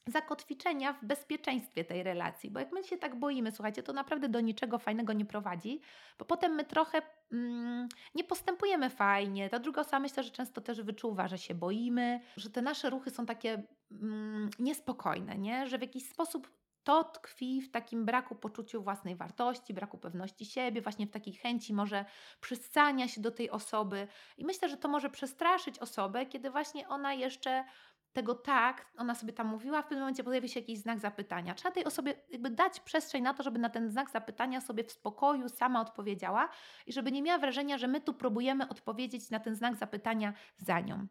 zakotwiczenia 0.06 0.92
w 0.92 1.04
bezpieczeństwie 1.04 1.84
tej 1.84 2.02
relacji, 2.02 2.50
bo 2.50 2.60
jak 2.60 2.72
my 2.72 2.84
się 2.84 2.98
tak 2.98 3.18
boimy, 3.18 3.52
słuchajcie, 3.52 3.82
to 3.82 3.92
naprawdę 3.92 4.28
do 4.28 4.40
niczego 4.40 4.78
fajnego 4.78 5.12
nie 5.12 5.24
prowadzi, 5.24 5.80
bo 6.18 6.24
potem 6.24 6.52
my 6.52 6.64
trochę 6.64 7.02
mm, 7.32 7.88
nie 8.14 8.24
postępujemy 8.24 8.90
fajnie. 8.90 9.48
Ta 9.50 9.58
druga 9.58 9.80
osoba 9.80 10.00
myślę, 10.00 10.22
że 10.22 10.30
często 10.30 10.60
też 10.60 10.82
wyczuwa, 10.82 11.28
że 11.28 11.38
się 11.38 11.54
boimy, 11.54 12.20
że 12.36 12.50
te 12.50 12.62
nasze 12.62 12.90
ruchy 12.90 13.10
są 13.10 13.26
takie 13.26 13.62
mm, 13.92 14.50
niespokojne, 14.58 15.38
nie? 15.38 15.66
że 15.66 15.78
w 15.78 15.82
jakiś 15.82 16.08
sposób 16.08 16.50
to 16.84 17.04
tkwi 17.04 17.62
w 17.62 17.70
takim 17.70 18.04
braku 18.04 18.34
poczuciu 18.34 18.82
własnej 18.82 19.16
wartości, 19.16 19.74
braku 19.74 19.98
pewności 19.98 20.44
siebie, 20.44 20.82
właśnie 20.82 21.06
w 21.06 21.10
takiej 21.10 21.34
chęci 21.34 21.74
może 21.74 22.04
przystania 22.40 23.08
się 23.08 23.20
do 23.20 23.30
tej 23.30 23.50
osoby. 23.50 24.08
I 24.36 24.44
myślę, 24.44 24.68
że 24.68 24.76
to 24.76 24.88
może 24.88 25.10
przestraszyć 25.10 25.78
osobę, 25.78 26.26
kiedy 26.26 26.50
właśnie 26.50 26.88
ona 26.88 27.14
jeszcze 27.14 27.64
tego 28.12 28.34
tak, 28.34 28.86
ona 28.96 29.14
sobie 29.14 29.32
tam 29.32 29.46
mówiła, 29.46 29.82
w 29.82 29.84
pewnym 29.84 30.00
momencie 30.00 30.24
pojawi 30.24 30.48
się 30.48 30.60
jakiś 30.60 30.78
znak 30.78 30.98
zapytania. 30.98 31.54
Trzeba 31.54 31.74
tej 31.74 31.84
osobie 31.84 32.14
jakby 32.30 32.50
dać 32.50 32.80
przestrzeń 32.80 33.22
na 33.22 33.34
to, 33.34 33.42
żeby 33.42 33.58
na 33.58 33.70
ten 33.70 33.90
znak 33.90 34.10
zapytania 34.10 34.60
sobie 34.60 34.84
w 34.84 34.92
spokoju 34.92 35.48
sama 35.48 35.80
odpowiedziała 35.80 36.48
i 36.86 36.92
żeby 36.92 37.12
nie 37.12 37.22
miała 37.22 37.38
wrażenia, 37.38 37.78
że 37.78 37.88
my 37.88 38.00
tu 38.00 38.14
próbujemy 38.14 38.68
odpowiedzieć 38.68 39.30
na 39.30 39.40
ten 39.40 39.54
znak 39.54 39.76
zapytania 39.76 40.32
za 40.56 40.80
nią. 40.80 41.06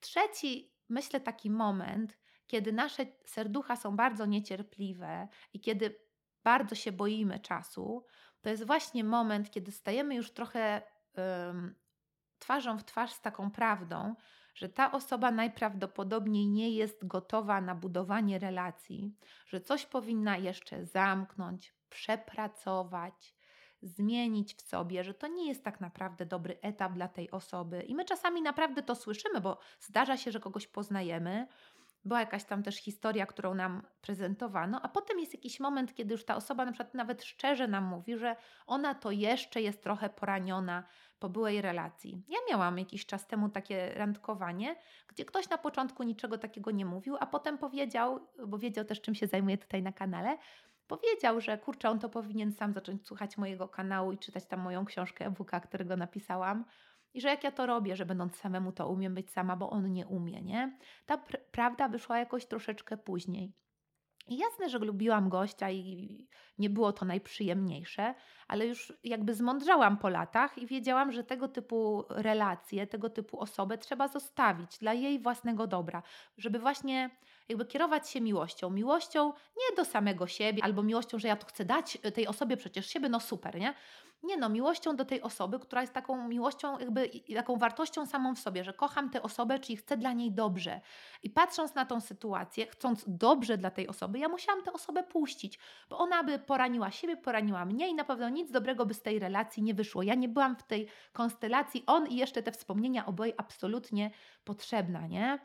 Trzeci, 0.00 0.72
myślę, 0.88 1.20
taki 1.20 1.50
moment, 1.50 2.18
kiedy 2.52 2.72
nasze 2.72 3.06
serducha 3.24 3.76
są 3.76 3.96
bardzo 3.96 4.26
niecierpliwe 4.26 5.28
i 5.52 5.60
kiedy 5.60 5.98
bardzo 6.44 6.74
się 6.74 6.92
boimy 6.92 7.40
czasu, 7.40 8.04
to 8.40 8.50
jest 8.50 8.66
właśnie 8.66 9.04
moment, 9.04 9.50
kiedy 9.50 9.72
stajemy 9.72 10.14
już 10.14 10.30
trochę 10.30 10.82
um, 11.16 11.74
twarzą 12.38 12.78
w 12.78 12.84
twarz 12.84 13.12
z 13.12 13.20
taką 13.20 13.50
prawdą, 13.50 14.14
że 14.54 14.68
ta 14.68 14.92
osoba 14.92 15.30
najprawdopodobniej 15.30 16.48
nie 16.48 16.70
jest 16.70 17.06
gotowa 17.06 17.60
na 17.60 17.74
budowanie 17.74 18.38
relacji, 18.38 19.16
że 19.46 19.60
coś 19.60 19.86
powinna 19.86 20.36
jeszcze 20.36 20.84
zamknąć, 20.84 21.74
przepracować, 21.88 23.34
zmienić 23.82 24.54
w 24.54 24.62
sobie, 24.62 25.04
że 25.04 25.14
to 25.14 25.26
nie 25.26 25.48
jest 25.48 25.64
tak 25.64 25.80
naprawdę 25.80 26.26
dobry 26.26 26.58
etap 26.60 26.92
dla 26.92 27.08
tej 27.08 27.30
osoby. 27.30 27.82
I 27.82 27.94
my 27.94 28.04
czasami 28.04 28.42
naprawdę 28.42 28.82
to 28.82 28.94
słyszymy, 28.94 29.40
bo 29.40 29.58
zdarza 29.80 30.16
się, 30.16 30.32
że 30.32 30.40
kogoś 30.40 30.66
poznajemy, 30.66 31.46
była 32.04 32.20
jakaś 32.20 32.44
tam 32.44 32.62
też 32.62 32.76
historia, 32.76 33.26
którą 33.26 33.54
nam 33.54 33.82
prezentowano, 34.00 34.82
a 34.82 34.88
potem 34.88 35.20
jest 35.20 35.34
jakiś 35.34 35.60
moment, 35.60 35.94
kiedy 35.94 36.14
już 36.14 36.24
ta 36.24 36.36
osoba 36.36 36.64
na 36.64 36.72
przykład 36.72 36.94
nawet 36.94 37.24
szczerze 37.24 37.68
nam 37.68 37.84
mówi, 37.84 38.18
że 38.18 38.36
ona 38.66 38.94
to 38.94 39.10
jeszcze 39.10 39.62
jest 39.62 39.82
trochę 39.82 40.10
poraniona 40.10 40.84
po 41.18 41.28
byłej 41.28 41.62
relacji. 41.62 42.24
Ja 42.28 42.38
miałam 42.50 42.78
jakiś 42.78 43.06
czas 43.06 43.26
temu 43.26 43.48
takie 43.48 43.94
randkowanie, 43.94 44.76
gdzie 45.08 45.24
ktoś 45.24 45.48
na 45.48 45.58
początku 45.58 46.02
niczego 46.02 46.38
takiego 46.38 46.70
nie 46.70 46.84
mówił, 46.84 47.16
a 47.20 47.26
potem 47.26 47.58
powiedział, 47.58 48.28
bo 48.46 48.58
wiedział 48.58 48.84
też 48.84 49.00
czym 49.00 49.14
się 49.14 49.26
zajmuje 49.26 49.58
tutaj 49.58 49.82
na 49.82 49.92
kanale, 49.92 50.38
powiedział, 50.86 51.40
że 51.40 51.58
kurczę, 51.58 51.90
on 51.90 51.98
to 51.98 52.08
powinien 52.08 52.52
sam 52.52 52.72
zacząć 52.72 53.06
słuchać 53.06 53.38
mojego 53.38 53.68
kanału 53.68 54.12
i 54.12 54.18
czytać 54.18 54.46
tam 54.46 54.60
moją 54.60 54.84
książkę 54.84 55.26
e-booka, 55.26 55.60
którego 55.60 55.96
napisałam 55.96 56.64
i 57.14 57.20
że 57.20 57.28
jak 57.28 57.44
ja 57.44 57.52
to 57.52 57.66
robię, 57.66 57.96
że 57.96 58.06
będąc 58.06 58.36
samemu 58.36 58.72
to 58.72 58.88
umiem 58.88 59.14
być 59.14 59.30
sama, 59.30 59.56
bo 59.56 59.70
on 59.70 59.92
nie 59.92 60.06
umie, 60.06 60.42
nie? 60.42 60.78
Ta 61.06 61.18
pr 61.18 61.40
prawda 61.50 61.88
wyszła 61.88 62.18
jakoś 62.18 62.46
troszeczkę 62.46 62.96
później. 62.96 63.52
I 64.28 64.36
jasne, 64.36 64.68
że 64.68 64.78
lubiłam 64.78 65.28
gościa 65.28 65.70
i 65.70 66.26
nie 66.58 66.70
było 66.70 66.92
to 66.92 67.04
najprzyjemniejsze, 67.04 68.14
ale 68.48 68.66
już 68.66 68.92
jakby 69.04 69.34
zmądrzałam 69.34 69.98
po 69.98 70.08
latach 70.08 70.58
i 70.58 70.66
wiedziałam, 70.66 71.12
że 71.12 71.24
tego 71.24 71.48
typu 71.48 72.04
relacje, 72.10 72.86
tego 72.86 73.10
typu 73.10 73.40
osobę 73.40 73.78
trzeba 73.78 74.08
zostawić 74.08 74.78
dla 74.78 74.92
jej 74.92 75.18
własnego 75.18 75.66
dobra, 75.66 76.02
żeby 76.36 76.58
właśnie 76.58 77.10
jakby 77.48 77.66
kierować 77.66 78.10
się 78.10 78.20
miłością. 78.20 78.70
Miłością 78.70 79.32
nie 79.32 79.76
do 79.76 79.84
samego 79.84 80.26
siebie, 80.26 80.64
albo 80.64 80.82
miłością, 80.82 81.18
że 81.18 81.28
ja 81.28 81.36
to 81.36 81.46
chcę 81.46 81.64
dać 81.64 81.98
tej 82.14 82.26
osobie 82.26 82.56
przecież 82.56 82.86
siebie, 82.86 83.08
no 83.08 83.20
super, 83.20 83.60
nie? 83.60 83.74
Nie 84.22 84.36
no, 84.36 84.48
miłością 84.48 84.96
do 84.96 85.04
tej 85.04 85.22
osoby, 85.22 85.58
która 85.58 85.80
jest 85.80 85.92
taką 85.92 86.28
miłością, 86.28 86.78
jakby 86.78 87.10
taką 87.34 87.56
wartością 87.56 88.06
samą 88.06 88.34
w 88.34 88.38
sobie, 88.38 88.64
że 88.64 88.72
kocham 88.72 89.10
tę 89.10 89.22
osobę, 89.22 89.58
czyli 89.58 89.76
chcę 89.76 89.96
dla 89.96 90.12
niej 90.12 90.32
dobrze. 90.32 90.80
I 91.22 91.30
patrząc 91.30 91.74
na 91.74 91.86
tą 91.86 92.00
sytuację, 92.00 92.66
chcąc 92.66 93.04
dobrze 93.06 93.58
dla 93.58 93.70
tej 93.70 93.88
osoby, 93.88 94.18
ja 94.18 94.28
musiałam 94.28 94.62
tę 94.62 94.72
osobę 94.72 95.02
puścić, 95.02 95.58
bo 95.88 95.98
ona 95.98 96.24
by 96.24 96.38
poraniła 96.38 96.90
siebie, 96.90 97.16
poraniła 97.16 97.64
mnie 97.64 97.88
i 97.88 97.94
na 97.94 98.04
pewno 98.04 98.28
nic 98.28 98.50
dobrego 98.50 98.86
by 98.86 98.94
z 98.94 99.02
tej 99.02 99.18
relacji 99.18 99.62
nie 99.62 99.74
wyszło. 99.74 100.02
Ja 100.02 100.14
nie 100.14 100.28
byłam 100.28 100.56
w 100.56 100.62
tej 100.62 100.88
konstelacji, 101.12 101.84
on 101.86 102.06
i 102.08 102.16
jeszcze 102.16 102.42
te 102.42 102.52
wspomnienia 102.52 103.06
oboje 103.06 103.32
absolutnie 103.36 104.10
potrzebna, 104.44 105.06
nie? 105.06 105.38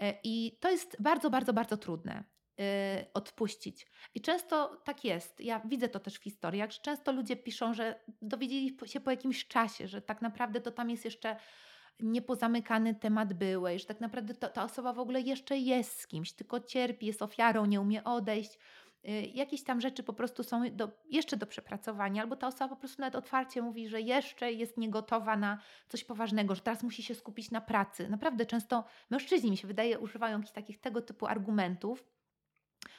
E, 0.00 0.14
I 0.24 0.58
to 0.60 0.70
jest 0.70 0.96
bardzo, 1.02 1.30
bardzo, 1.30 1.52
bardzo 1.52 1.76
trudne. 1.76 2.33
Y, 2.60 3.06
odpuścić. 3.14 3.86
I 4.14 4.20
często 4.20 4.80
tak 4.84 5.04
jest. 5.04 5.40
Ja 5.40 5.60
widzę 5.64 5.88
to 5.88 6.00
też 6.00 6.14
w 6.14 6.22
historiach, 6.22 6.70
że 6.72 6.78
często 6.78 7.12
ludzie 7.12 7.36
piszą, 7.36 7.74
że 7.74 8.00
dowiedzieli 8.22 8.76
się 8.84 9.00
po 9.00 9.10
jakimś 9.10 9.46
czasie, 9.46 9.88
że 9.88 10.02
tak 10.02 10.22
naprawdę 10.22 10.60
to 10.60 10.70
tam 10.70 10.90
jest 10.90 11.04
jeszcze 11.04 11.36
niepozamykany 12.00 12.94
temat 12.94 13.32
byłej, 13.32 13.78
że 13.78 13.84
tak 13.84 14.00
naprawdę 14.00 14.34
to, 14.34 14.48
ta 14.48 14.64
osoba 14.64 14.92
w 14.92 14.98
ogóle 14.98 15.20
jeszcze 15.20 15.58
jest 15.58 16.00
z 16.00 16.06
kimś, 16.06 16.32
tylko 16.32 16.60
cierpi, 16.60 17.06
jest 17.06 17.22
ofiarą, 17.22 17.66
nie 17.66 17.80
umie 17.80 18.04
odejść. 18.04 18.58
Y, 19.08 19.30
jakieś 19.34 19.64
tam 19.64 19.80
rzeczy 19.80 20.02
po 20.02 20.12
prostu 20.12 20.42
są 20.42 20.62
do, 20.72 20.90
jeszcze 21.10 21.36
do 21.36 21.46
przepracowania, 21.46 22.22
albo 22.22 22.36
ta 22.36 22.46
osoba 22.46 22.68
po 22.68 22.76
prostu 22.76 23.02
nawet 23.02 23.16
otwarcie 23.16 23.62
mówi, 23.62 23.88
że 23.88 24.00
jeszcze 24.00 24.52
jest 24.52 24.76
niegotowa 24.76 25.36
na 25.36 25.58
coś 25.88 26.04
poważnego, 26.04 26.54
że 26.54 26.60
teraz 26.60 26.82
musi 26.82 27.02
się 27.02 27.14
skupić 27.14 27.50
na 27.50 27.60
pracy. 27.60 28.08
Naprawdę 28.08 28.46
często 28.46 28.84
mężczyźni, 29.10 29.50
mi 29.50 29.56
się 29.56 29.68
wydaje, 29.68 29.98
używają 29.98 30.36
jakichś 30.36 30.52
takich 30.52 30.80
tego 30.80 31.02
typu 31.02 31.26
argumentów, 31.26 32.13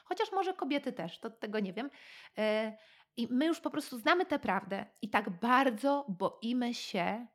Chociaż 0.05 0.31
może 0.31 0.53
kobiety 0.53 0.93
też, 0.93 1.19
to 1.19 1.29
tego 1.29 1.59
nie 1.59 1.73
wiem. 1.73 1.89
E, 2.37 2.77
I 3.17 3.27
my 3.31 3.45
już 3.45 3.59
po 3.59 3.69
prostu 3.69 3.97
znamy 3.97 4.25
tę 4.25 4.39
prawdę 4.39 4.85
i 5.01 5.09
tak 5.09 5.29
bardzo 5.29 6.05
boimy 6.09 6.73
się 6.73 7.27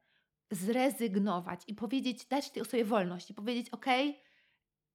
zrezygnować 0.51 1.61
i 1.67 1.75
powiedzieć, 1.75 2.27
dać 2.27 2.51
tej 2.51 2.63
osobie 2.63 2.85
wolność 2.85 3.31
i 3.31 3.35
powiedzieć: 3.35 3.71
OK, 3.71 3.87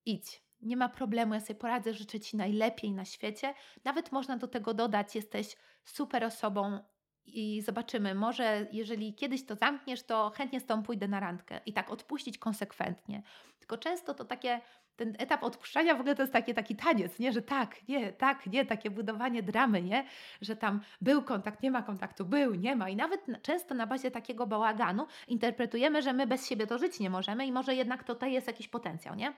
idź, 0.05 0.45
nie 0.61 0.77
ma 0.77 0.89
problemu, 0.89 1.33
ja 1.33 1.39
sobie 1.39 1.59
poradzę, 1.59 1.93
życzę 1.93 2.19
Ci 2.19 2.37
najlepiej 2.37 2.91
na 2.91 3.05
świecie. 3.05 3.53
Nawet 3.83 4.11
można 4.11 4.37
do 4.37 4.47
tego 4.47 4.73
dodać, 4.73 5.15
jesteś 5.15 5.57
super 5.83 6.23
osobą 6.23 6.79
i 7.27 7.61
zobaczymy, 7.61 8.15
może 8.15 8.67
jeżeli 8.71 9.13
kiedyś 9.13 9.45
to 9.45 9.55
zamkniesz, 9.55 10.03
to 10.03 10.31
chętnie 10.35 10.59
z 10.59 10.65
Tobą 10.65 10.83
pójdę 10.83 11.07
na 11.07 11.19
randkę 11.19 11.59
i 11.65 11.73
tak 11.73 11.91
odpuścić 11.91 12.37
konsekwentnie. 12.37 13.23
Tylko 13.59 13.77
często 13.77 14.13
to 14.13 14.25
takie 14.25 14.61
ten 14.95 15.15
etap 15.19 15.43
odpuszczania 15.43 15.95
w 15.95 15.99
ogóle 15.99 16.15
to 16.15 16.23
jest 16.23 16.33
taki, 16.33 16.53
taki 16.53 16.75
taniec, 16.75 17.19
nie? 17.19 17.31
że 17.31 17.41
tak, 17.41 17.87
nie, 17.87 18.13
tak, 18.13 18.47
nie, 18.47 18.65
takie 18.65 18.91
budowanie 18.91 19.43
dramy, 19.43 19.81
nie? 19.81 20.05
że 20.41 20.55
tam 20.55 20.81
był 21.01 21.21
kontakt, 21.21 21.63
nie 21.63 21.71
ma 21.71 21.81
kontaktu, 21.81 22.25
był, 22.25 22.55
nie 22.55 22.75
ma 22.75 22.89
i 22.89 22.95
nawet 22.95 23.25
często 23.41 23.75
na 23.75 23.87
bazie 23.87 24.11
takiego 24.11 24.47
bałaganu 24.47 25.07
interpretujemy, 25.27 26.01
że 26.01 26.13
my 26.13 26.27
bez 26.27 26.47
siebie 26.47 26.67
to 26.67 26.77
żyć 26.77 26.99
nie 26.99 27.09
możemy 27.09 27.45
i 27.45 27.51
może 27.51 27.75
jednak 27.75 28.03
tutaj 28.03 28.33
jest 28.33 28.47
jakiś 28.47 28.67
potencjał, 28.67 29.15
nie? 29.15 29.33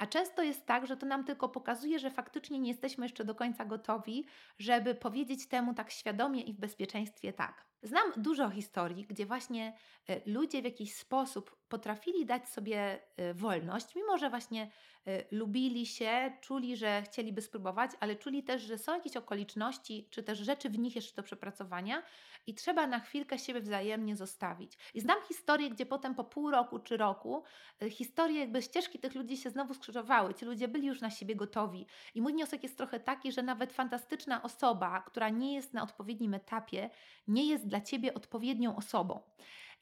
A 0.00 0.06
często 0.06 0.42
jest 0.42 0.66
tak, 0.66 0.86
że 0.86 0.96
to 0.96 1.06
nam 1.06 1.24
tylko 1.24 1.48
pokazuje, 1.48 1.98
że 1.98 2.10
faktycznie 2.10 2.58
nie 2.58 2.68
jesteśmy 2.68 3.04
jeszcze 3.04 3.24
do 3.24 3.34
końca 3.34 3.64
gotowi, 3.64 4.26
żeby 4.58 4.94
powiedzieć 4.94 5.48
temu 5.48 5.74
tak 5.74 5.90
świadomie 5.90 6.42
i 6.42 6.52
w 6.52 6.58
bezpieczeństwie 6.58 7.32
tak. 7.32 7.69
Znam 7.82 8.12
dużo 8.16 8.50
historii, 8.50 9.06
gdzie 9.06 9.26
właśnie 9.26 9.72
e, 10.08 10.20
ludzie 10.26 10.62
w 10.62 10.64
jakiś 10.64 10.94
sposób 10.94 11.56
potrafili 11.68 12.26
dać 12.26 12.48
sobie 12.48 13.00
e, 13.16 13.34
wolność, 13.34 13.94
mimo 13.96 14.18
że 14.18 14.30
właśnie 14.30 14.70
e, 15.06 15.24
lubili 15.30 15.86
się, 15.86 16.32
czuli, 16.40 16.76
że 16.76 17.02
chcieliby 17.02 17.42
spróbować, 17.42 17.90
ale 18.00 18.16
czuli 18.16 18.42
też, 18.42 18.62
że 18.62 18.78
są 18.78 18.94
jakieś 18.94 19.16
okoliczności, 19.16 20.08
czy 20.10 20.22
też 20.22 20.38
rzeczy 20.38 20.70
w 20.70 20.78
nich 20.78 20.96
jeszcze 20.96 21.16
do 21.16 21.22
przepracowania 21.22 22.02
i 22.46 22.54
trzeba 22.54 22.86
na 22.86 23.00
chwilkę 23.00 23.38
siebie 23.38 23.60
wzajemnie 23.60 24.16
zostawić. 24.16 24.78
I 24.94 25.00
znam 25.00 25.16
historie, 25.28 25.70
gdzie 25.70 25.86
potem 25.86 26.14
po 26.14 26.24
pół 26.24 26.50
roku 26.50 26.78
czy 26.78 26.96
roku 26.96 27.42
historie, 27.90 28.40
jakby 28.40 28.62
ścieżki 28.62 28.98
tych 28.98 29.14
ludzi 29.14 29.36
się 29.36 29.50
znowu 29.50 29.74
skrzyżowały. 29.74 30.34
Ci 30.34 30.44
ludzie 30.44 30.68
byli 30.68 30.86
już 30.86 31.00
na 31.00 31.10
siebie 31.10 31.36
gotowi. 31.36 31.86
I 32.14 32.22
mój 32.22 32.32
wniosek 32.32 32.62
jest 32.62 32.76
trochę 32.76 33.00
taki, 33.00 33.32
że 33.32 33.42
nawet 33.42 33.72
fantastyczna 33.72 34.42
osoba, 34.42 35.00
która 35.00 35.28
nie 35.28 35.54
jest 35.54 35.74
na 35.74 35.82
odpowiednim 35.82 36.34
etapie, 36.34 36.90
nie 37.28 37.46
jest 37.46 37.69
dla 37.70 37.80
ciebie 37.80 38.14
odpowiednią 38.14 38.76
osobą. 38.76 39.20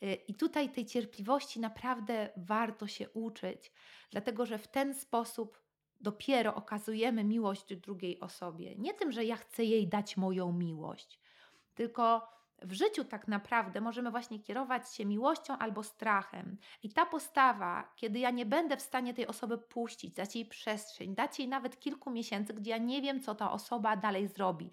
Y, 0.02 0.14
I 0.14 0.35
tutaj 0.35 0.68
tej 0.68 0.87
cierpliwości 0.87 1.61
naprawdę 1.61 2.28
warto 2.37 2.87
się 2.87 3.11
uczyć, 3.11 3.73
dlatego 4.11 4.47
że 4.47 4.59
w 4.59 4.68
ten 4.68 4.95
sposób 4.95 5.62
dopiero 6.00 6.54
okazujemy 6.54 7.25
miłość 7.25 7.76
drugiej 7.76 8.21
osobie. 8.21 8.75
Nie 8.76 8.95
tym, 8.95 9.12
że 9.12 9.25
ja 9.25 9.37
chcę 9.37 9.64
jej 9.64 9.88
dać 9.88 10.16
moją 10.16 10.52
miłość, 10.52 11.21
tylko 11.75 12.28
w 12.62 12.73
życiu 12.73 13.04
tak 13.04 13.28
naprawdę 13.28 13.80
możemy 13.80 14.11
właśnie 14.11 14.40
kierować 14.40 14.95
się 14.95 15.04
miłością 15.04 15.59
albo 15.59 15.83
strachem. 15.83 16.57
I 16.83 16.92
ta 16.92 17.07
postawa, 17.07 17.92
kiedy 17.97 18.18
ja 18.18 18.30
nie 18.30 18.47
będę 18.47 18.76
w 18.76 18.83
stanie 18.83 19.14
tej 19.14 19.26
osoby 19.26 19.59
puścić, 19.59 20.14
dać 20.14 20.37
jej 20.37 20.47
przestrzeń, 20.47 21.14
dać 21.14 21.38
jej 21.38 21.49
nawet 21.49 21.80
kilku 21.80 22.11
miesięcy, 22.11 22.54
gdzie 22.54 22.71
ja 22.71 22.78
nie 22.78 23.02
wiem, 23.02 23.21
co 23.21 23.35
ta 23.35 23.52
osoba 23.52 23.97
dalej 23.97 24.28
zrobi. 24.28 24.71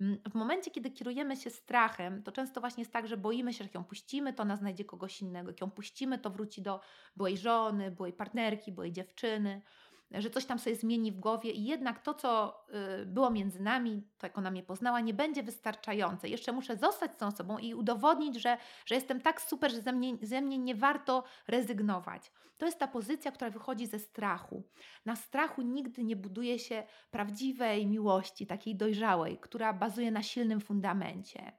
Mm, 0.00 0.18
w 0.30 0.34
momencie, 0.34 0.70
kiedy 0.70 0.90
kierujemy 0.90 1.36
się 1.36 1.50
strachem, 1.50 2.22
to 2.22 2.32
często 2.32 2.60
właśnie 2.60 2.80
jest 2.80 2.92
tak, 2.92 3.08
że 3.08 3.16
boimy 3.16 3.52
się, 3.52 3.58
że 3.58 3.64
jak 3.64 3.74
ją 3.74 3.84
puścimy, 3.84 4.32
to 4.32 4.42
ona 4.42 4.56
znajdzie 4.56 4.84
kogoś 4.84 5.22
innego. 5.22 5.50
Jak 5.50 5.60
ją 5.60 5.70
puścimy, 5.70 6.18
to 6.18 6.30
wróci 6.30 6.62
do 6.62 6.80
byłej 7.16 7.38
żony, 7.38 7.90
byłej 7.90 8.12
partnerki, 8.12 8.72
byłej 8.72 8.92
dziewczyny 8.92 9.62
że 10.10 10.30
coś 10.30 10.44
tam 10.44 10.58
sobie 10.58 10.76
zmieni 10.76 11.12
w 11.12 11.20
głowie 11.20 11.50
i 11.50 11.64
jednak 11.64 12.02
to, 12.02 12.14
co 12.14 12.60
y, 13.02 13.06
było 13.06 13.30
między 13.30 13.62
nami, 13.62 14.02
to 14.18 14.26
jak 14.26 14.38
ona 14.38 14.50
mnie 14.50 14.62
poznała, 14.62 15.00
nie 15.00 15.14
będzie 15.14 15.42
wystarczające. 15.42 16.28
Jeszcze 16.28 16.52
muszę 16.52 16.76
zostać 16.76 17.12
z 17.12 17.16
tą 17.16 17.26
osobą 17.26 17.58
i 17.58 17.74
udowodnić, 17.74 18.36
że, 18.36 18.56
że 18.86 18.94
jestem 18.94 19.20
tak 19.20 19.40
super, 19.40 19.70
że 19.70 19.80
ze 19.80 19.92
mnie, 19.92 20.16
ze 20.22 20.40
mnie 20.40 20.58
nie 20.58 20.74
warto 20.74 21.24
rezygnować. 21.48 22.32
To 22.56 22.66
jest 22.66 22.78
ta 22.78 22.88
pozycja, 22.88 23.32
która 23.32 23.50
wychodzi 23.50 23.86
ze 23.86 23.98
strachu. 23.98 24.62
Na 25.04 25.16
strachu 25.16 25.62
nigdy 25.62 26.04
nie 26.04 26.16
buduje 26.16 26.58
się 26.58 26.82
prawdziwej 27.10 27.86
miłości, 27.86 28.46
takiej 28.46 28.76
dojrzałej, 28.76 29.38
która 29.38 29.72
bazuje 29.72 30.10
na 30.10 30.22
silnym 30.22 30.60
fundamencie. 30.60 31.52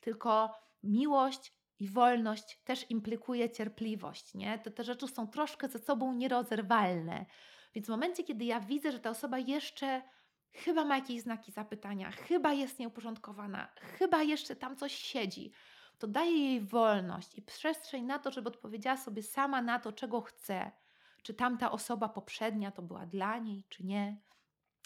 Tylko 0.00 0.54
miłość 0.82 1.52
i 1.78 1.88
wolność 1.88 2.60
też 2.64 2.90
implikuje 2.90 3.50
cierpliwość, 3.50 4.34
nie? 4.34 4.58
To 4.58 4.70
te 4.70 4.84
rzeczy 4.84 5.08
są 5.08 5.26
troszkę 5.26 5.68
ze 5.68 5.78
sobą 5.78 6.12
nierozerwalne. 6.12 7.26
Więc 7.74 7.86
w 7.86 7.90
momencie, 7.90 8.24
kiedy 8.24 8.44
ja 8.44 8.60
widzę, 8.60 8.92
że 8.92 9.00
ta 9.00 9.10
osoba 9.10 9.38
jeszcze 9.38 10.02
chyba 10.52 10.84
ma 10.84 10.96
jakieś 10.96 11.22
znaki 11.22 11.52
zapytania, 11.52 12.10
chyba 12.10 12.52
jest 12.52 12.78
nieuporządkowana, 12.78 13.68
chyba 13.76 14.22
jeszcze 14.22 14.56
tam 14.56 14.76
coś 14.76 14.94
siedzi, 14.94 15.52
to 15.98 16.06
daję 16.06 16.38
jej 16.38 16.60
wolność 16.60 17.34
i 17.34 17.42
przestrzeń 17.42 18.04
na 18.04 18.18
to, 18.18 18.30
żeby 18.30 18.48
odpowiedziała 18.48 18.96
sobie 18.96 19.22
sama 19.22 19.62
na 19.62 19.78
to, 19.78 19.92
czego 19.92 20.20
chce. 20.20 20.70
Czy 21.22 21.34
tamta 21.34 21.70
osoba 21.70 22.08
poprzednia 22.08 22.70
to 22.70 22.82
była 22.82 23.06
dla 23.06 23.38
niej, 23.38 23.64
czy 23.68 23.84
nie. 23.84 24.16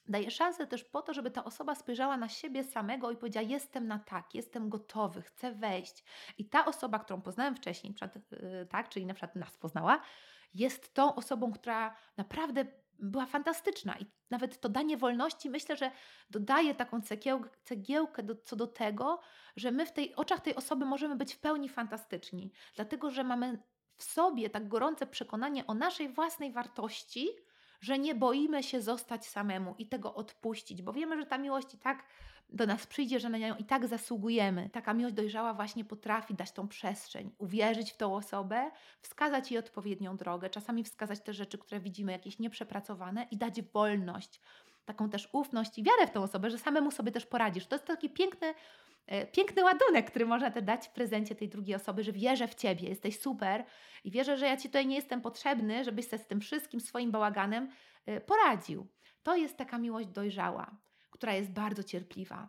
Daję 0.09 0.31
szansę 0.31 0.67
też 0.67 0.85
po 0.85 1.03
to, 1.03 1.15
żeby 1.15 1.31
ta 1.31 1.45
osoba 1.45 1.75
spojrzała 1.75 2.17
na 2.17 2.29
siebie 2.29 2.65
samego 2.65 3.11
i 3.11 3.17
powiedziała: 3.17 3.47
Jestem 3.49 3.87
na 3.87 3.99
tak, 3.99 4.35
jestem 4.35 4.69
gotowy, 4.69 5.23
chcę 5.23 5.53
wejść. 5.53 6.05
I 6.39 6.45
ta 6.49 6.65
osoba, 6.65 6.99
którą 6.99 7.23
poznałem 7.23 7.57
wcześniej, 7.57 7.95
przykład, 7.95 8.31
yy, 8.31 8.67
tak, 8.71 8.89
czyli 8.89 9.07
na 9.07 9.15
przykład 9.15 9.37
nas 9.37 9.57
poznała, 9.57 10.01
jest 10.55 10.95
tą 10.95 11.15
osobą, 11.15 11.53
która 11.53 11.97
naprawdę 12.17 12.65
była 12.99 13.27
fantastyczna. 13.27 13.97
I 13.99 14.07
nawet 14.31 14.61
to 14.61 14.69
danie 14.69 14.97
wolności 14.97 15.51
myślę, 15.51 15.77
że 15.77 15.91
dodaje 16.31 16.75
taką 16.75 17.01
cegiełkę, 17.65 18.23
do, 18.23 18.37
co 18.37 18.57
do 18.57 18.67
tego, 18.67 19.21
że 19.57 19.71
my 19.71 19.87
w 19.87 19.93
tej 19.93 20.15
oczach 20.15 20.41
tej 20.41 20.55
osoby 20.55 20.85
możemy 20.85 21.17
być 21.17 21.35
w 21.35 21.41
pełni 21.41 21.69
fantastyczni, 21.69 22.53
dlatego 22.75 23.11
że 23.11 23.25
mamy 23.25 23.59
w 23.97 24.05
sobie 24.05 24.51
tak 24.51 24.69
gorące 24.69 25.07
przekonanie 25.07 25.67
o 25.67 25.75
naszej 25.75 26.09
własnej 26.09 26.53
wartości, 26.53 27.29
że 27.83 27.99
nie 27.99 28.15
boimy 28.15 28.63
się 28.63 28.81
zostać 28.81 29.27
samemu 29.27 29.75
i 29.79 29.87
tego 29.87 30.15
odpuścić, 30.15 30.83
bo 30.83 30.93
wiemy, 30.93 31.17
że 31.17 31.27
ta 31.27 31.39
miłość 31.39 31.75
i 31.75 31.79
tak 31.79 32.05
do 32.49 32.67
nas 32.67 32.87
przyjdzie, 32.87 33.21
że 33.21 33.29
na 33.29 33.39
nią 33.39 33.57
i 33.57 33.65
tak 33.65 33.87
zasługujemy. 33.87 34.71
Taka 34.73 34.95
miłość 34.95 35.17
dojrzała 35.17 35.55
właśnie 35.55 35.85
potrafi 35.85 36.35
dać 36.35 36.53
tą 36.53 36.69
przestrzeń, 36.69 37.31
uwierzyć 37.39 37.93
w 37.93 37.97
tą 37.97 38.17
osobę, 38.17 38.71
wskazać 39.01 39.51
jej 39.51 39.59
odpowiednią 39.59 40.17
drogę, 40.17 40.51
czasami 40.51 40.85
wskazać 40.85 41.21
te 41.21 41.33
rzeczy, 41.33 41.59
które 41.59 41.81
widzimy 41.81 42.13
jakieś 42.13 42.39
nieprzepracowane 42.39 43.27
i 43.31 43.37
dać 43.37 43.63
wolność, 43.63 44.41
taką 44.85 45.11
też 45.11 45.29
ufność 45.33 45.79
i 45.79 45.83
wiarę 45.83 46.07
w 46.07 46.11
tą 46.11 46.23
osobę, 46.23 46.51
że 46.51 46.59
samemu 46.59 46.91
sobie 46.91 47.13
też 47.13 47.27
poradzisz. 47.27 47.67
To 47.67 47.77
jest 47.77 47.87
taki 47.87 48.11
piękny 48.11 48.55
piękny 49.33 49.65
ładunek, 49.65 50.11
który 50.11 50.27
można 50.27 50.51
też 50.51 50.63
dać 50.63 50.89
w 50.89 50.91
prezencie 50.91 51.35
tej 51.35 51.49
drugiej 51.49 51.77
osoby, 51.77 52.05
że 52.05 52.13
wierzę 52.13 52.49
w 52.49 52.55
Ciebie, 52.55 52.89
jesteś 52.89 53.21
super 53.21 53.65
i 54.05 54.11
wierzę, 54.11 54.37
że 54.37 54.47
ja 54.47 54.57
Ci 54.57 54.69
tutaj 54.69 54.87
nie 54.87 54.97
jestem 54.97 55.21
potrzebny, 55.21 55.85
żebyś 55.85 56.11
się 56.11 56.19
z 56.19 56.27
tym 56.27 56.41
wszystkim 56.41 56.81
swoim 56.81 57.11
bałaganem 57.11 57.71
e, 58.07 58.21
poradził. 58.21 58.87
To 59.23 59.37
jest 59.37 59.57
taka 59.57 59.79
miłość 59.79 60.09
dojrzała 60.09 60.77
która 61.23 61.35
jest 61.35 61.51
bardzo 61.51 61.83
cierpliwa. 61.83 62.49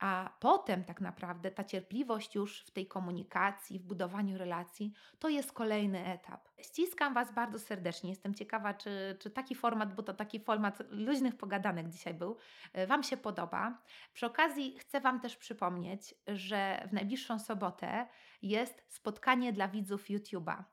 A 0.00 0.30
potem 0.40 0.84
tak 0.84 1.00
naprawdę 1.00 1.50
ta 1.50 1.64
cierpliwość 1.64 2.34
już 2.34 2.60
w 2.60 2.70
tej 2.70 2.86
komunikacji, 2.86 3.78
w 3.78 3.82
budowaniu 3.82 4.38
relacji, 4.38 4.92
to 5.18 5.28
jest 5.28 5.52
kolejny 5.52 6.06
etap. 6.06 6.48
Ściskam 6.58 7.14
Was 7.14 7.34
bardzo 7.34 7.58
serdecznie. 7.58 8.10
Jestem 8.10 8.34
ciekawa, 8.34 8.74
czy, 8.74 9.16
czy 9.20 9.30
taki 9.30 9.54
format, 9.54 9.94
bo 9.94 10.02
to 10.02 10.14
taki 10.14 10.40
format 10.40 10.78
luźnych 10.90 11.36
pogadanek 11.36 11.88
dzisiaj 11.88 12.14
był, 12.14 12.36
e, 12.72 12.86
Wam 12.86 13.02
się 13.02 13.16
podoba. 13.16 13.82
Przy 14.12 14.26
okazji 14.26 14.78
chcę 14.78 15.00
Wam 15.00 15.20
też 15.20 15.36
przypomnieć, 15.36 16.14
że 16.26 16.86
w 16.88 16.92
najbliższą 16.92 17.38
sobotę 17.38 18.06
jest 18.42 18.84
spotkanie 18.88 19.52
dla 19.52 19.68
widzów 19.68 20.04
YouTube'a. 20.04 20.64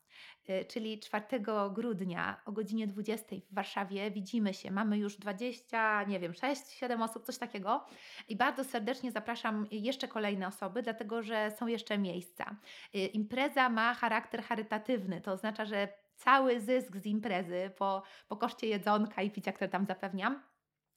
Y, 0.49 0.65
czyli 0.65 0.99
4 0.99 1.25
grudnia 1.71 2.41
o 2.45 2.51
godzinie 2.51 2.88
20 2.88 3.36
w 3.51 3.53
Warszawie 3.53 4.12
widzimy 4.12 4.53
się. 4.53 4.71
Mamy 4.71 4.97
już 4.97 5.17
20, 5.17 6.03
nie 6.03 6.19
wiem, 6.19 6.34
6, 6.34 6.71
7 6.71 7.01
osób, 7.01 7.23
coś 7.23 7.38
takiego. 7.38 7.86
I 8.27 8.36
bardzo 8.36 8.63
serdecznie 8.63 9.12
zapraszam 9.12 9.67
jeszcze 9.71 10.08
kolejne 10.08 10.47
osoby, 10.47 10.82
dlatego 10.82 11.23
że 11.23 11.51
są 11.51 11.67
jeszcze 11.67 11.97
miejsca. 11.97 12.56
Y, 12.95 12.97
impreza 12.99 13.69
ma 13.69 13.93
charakter 13.93 14.43
charytatywny, 14.43 15.21
to 15.21 15.32
oznacza, 15.32 15.65
że 15.65 15.88
cały 16.15 16.62
zysk 16.62 16.97
z 16.97 17.06
imprezy 17.06 17.71
po, 17.77 18.03
po 18.27 18.38
koszcie 18.38 18.67
jedzonka 18.67 19.21
i 19.21 19.32
picia, 19.32 19.51
które 19.51 19.69
tam 19.69 19.86
zapewniam, 19.86 20.43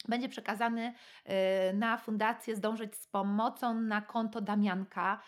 będzie 0.08 0.28
przekazany 0.28 0.92
y, 1.70 1.74
na 1.74 1.96
fundację 1.96 2.56
Zdążyć 2.56 2.96
z 2.96 3.06
Pomocą 3.06 3.74
na 3.74 4.00
konto 4.00 4.40
Damianka, 4.40 5.20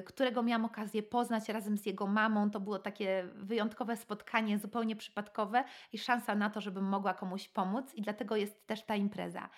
y, 0.00 0.02
którego 0.02 0.42
miałam 0.42 0.64
okazję 0.64 1.02
poznać 1.02 1.48
razem 1.48 1.78
z 1.78 1.86
jego 1.86 2.06
mamą. 2.06 2.50
To 2.50 2.60
było 2.60 2.78
takie 2.78 3.28
wyjątkowe 3.34 3.96
spotkanie, 3.96 4.58
zupełnie 4.58 4.96
przypadkowe 4.96 5.64
i 5.92 5.98
szansa 5.98 6.34
na 6.34 6.50
to, 6.50 6.60
żebym 6.60 6.84
mogła 6.84 7.14
komuś 7.14 7.48
pomóc, 7.48 7.94
i 7.94 8.02
dlatego 8.02 8.36
jest 8.36 8.66
też 8.66 8.84
ta 8.84 8.96
impreza. 8.96 9.48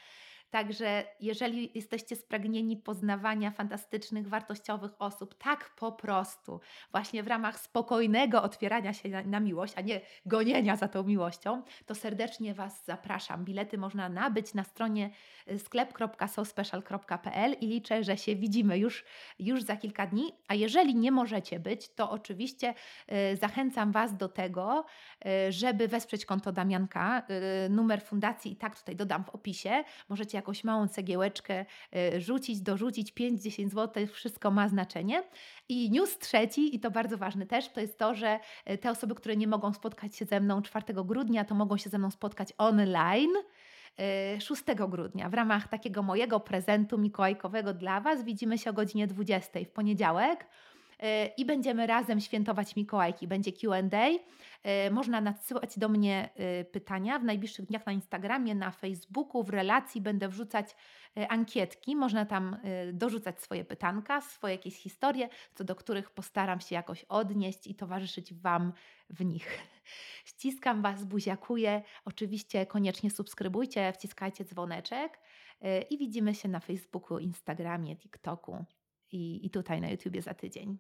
Także 0.51 1.05
jeżeli 1.21 1.71
jesteście 1.75 2.17
spragnieni 2.17 2.77
poznawania 2.77 3.51
fantastycznych, 3.51 4.29
wartościowych 4.29 4.93
osób, 4.99 5.35
tak 5.35 5.71
po 5.77 5.93
prostu, 5.93 6.61
właśnie 6.91 7.23
w 7.23 7.27
ramach 7.27 7.61
spokojnego 7.61 8.43
otwierania 8.43 8.93
się 8.93 9.09
na, 9.09 9.23
na, 9.23 9.41
miłość, 9.41 9.75
a 9.77 9.81
nie 9.81 10.01
gonienia 10.27 10.77
za 10.77 10.89
tą 10.89 11.03
miłością, 11.03 11.63
to 11.87 11.95
serdecznie 11.95 12.55
Was 12.55 12.85
zapraszam. 12.85 13.45
Bilety 13.45 13.79
można 13.79 14.09
nabyć 14.09 14.55
na 14.55 14.65
stronie 14.65 15.11
y, 15.51 15.59
sklep.sospecial.pl 15.59 17.57
i 17.61 17.67
liczę, 17.67 18.05
że 18.05 18.17
się 18.17 18.37
widzimy 18.37 18.79
już, 18.79 19.05
już 19.39 19.63
za 19.63 19.77
kilka 19.77 20.07
dni. 20.07 20.33
A 20.49 20.55
jeżeli 20.55 20.95
nie 20.95 21.13
możecie 21.13 21.61
być, 21.61 21.95
to 21.95 22.11
oczywiście 22.11 22.75
y, 23.33 23.37
zachęcam 23.37 23.93
Was 23.93 24.17
do 24.17 24.29
tego, 24.29 24.85
y, 25.27 25.53
żeby 25.53 25.89
wesprzeć 25.89 26.27
konto 26.27 26.53
Damianka. 26.53 27.23
Y, 27.67 27.69
numer 27.71 28.03
fundacji 28.03 28.53
i 28.53 28.57
tak 28.57 28.79
tutaj 28.79 28.97
dodam 28.97 29.25
w 29.25 29.29
opisie. 29.29 29.85
Możecie 30.09 30.37
jakąś 30.45 30.65
małą 30.65 30.89
cegiełeczkę 30.89 31.67
y, 31.97 32.21
rzucić, 32.21 32.61
dorzucić 32.61 33.13
5-10 33.13 33.69
zł, 33.69 34.07
wszystko 34.07 34.51
ma 34.51 34.69
znaczenie. 34.69 35.23
I 35.69 35.91
news 35.91 36.19
trzeci, 36.19 36.77
i 36.77 36.81
to 36.81 36.91
bardzo 36.91 37.19
ważny 37.19 37.47
też, 37.47 37.69
to 37.69 37.81
jest 37.81 37.99
to, 37.99 38.15
że 38.15 38.41
y, 38.71 38.79
te 38.79 38.91
osoby, 38.91 39.15
które 39.15 39.37
nie 39.37 39.49
mogą 39.49 39.73
spotkać 39.73 40.17
się 40.17 40.25
ze 40.25 40.41
mną 40.41 40.63
4 40.63 40.95
grudnia, 41.05 41.45
to 41.45 41.55
mogą 41.55 41.77
się 41.77 41.91
ze 41.91 41.99
mną 41.99 42.11
spotkać 42.11 42.53
online. 42.59 43.31
6 44.39 44.63
y, 44.69 44.75
grudnia 44.89 45.29
w 45.29 45.35
ramach 45.35 45.69
takiego 45.69 46.03
mojego 46.03 46.41
prezentu 46.41 46.99
mikołajkowego 46.99 47.75
dla 47.75 48.01
Was. 48.01 48.25
Widzimy 48.25 48.59
się 48.59 48.71
o 48.71 48.73
godzinie 48.73 49.07
20 49.07 49.61
w 49.65 49.71
poniedziałek 49.71 50.47
i 51.37 51.45
będziemy 51.45 51.87
razem 51.87 52.21
świętować 52.21 52.77
Mikołajki. 52.77 53.29
Będzie 53.29 53.53
QA. 53.53 53.83
E, 54.65 54.91
można 54.91 55.21
nadsyłać 55.21 55.79
do 55.79 55.89
mnie 55.89 56.31
e, 56.37 56.65
pytania 56.65 57.19
w 57.19 57.25
najbliższych 57.25 57.67
dniach 57.67 57.87
na 57.87 57.93
Instagramie, 57.93 58.55
na 58.55 58.71
Facebooku, 58.71 59.43
w 59.43 59.51
relacji 59.51 60.01
będę 60.01 60.29
wrzucać 60.29 60.77
e, 61.17 61.29
ankietki. 61.29 61.97
Można 61.97 62.27
tam 62.27 62.57
dorzucać 62.93 63.43
swoje 63.43 63.65
pytanka, 63.65 64.21
swoje 64.21 64.55
jakieś 64.55 64.77
historie, 64.77 65.29
co 65.55 65.65
do 65.65 65.77
których 65.77 66.11
postaram 66.11 66.61
się 66.61 66.75
jakoś 66.75 67.05
odnieść 67.05 67.67
i 67.67 67.75
towarzyszyć 67.75 68.35
Wam 68.35 68.73
w 69.11 69.25
nich. 69.25 69.59
Ściskam 70.25 70.83
Was, 70.83 71.05
buziakuję. 71.05 71.83
Oczywiście 72.05 72.67
koniecznie 72.67 73.11
subskrybujcie, 73.11 73.93
wciskajcie 73.93 74.45
dzwoneczek 74.45 75.21
i 75.91 75.99
widzimy 75.99 76.35
się 76.35 76.49
na 76.49 76.61
Facebooku, 76.61 77.19
Instagramie, 77.19 77.97
TikToku 77.97 78.65
i, 79.15 79.47
i 79.47 79.51
tutaj 79.51 79.81
na 79.81 79.89
YouTubie 79.89 80.23
za 80.23 80.35
tydzień. 80.35 80.79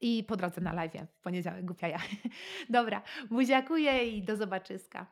I 0.00 0.24
po 0.24 0.36
drodze 0.36 0.60
na 0.60 0.72
live 0.72 1.08
w 1.12 1.20
poniedziałek, 1.20 1.64
głupia 1.64 1.88
ja. 1.88 1.98
Dobra, 2.70 3.02
buziakuję 3.30 4.08
i 4.08 4.22
do 4.22 4.36
zobaczyska. 4.36 5.06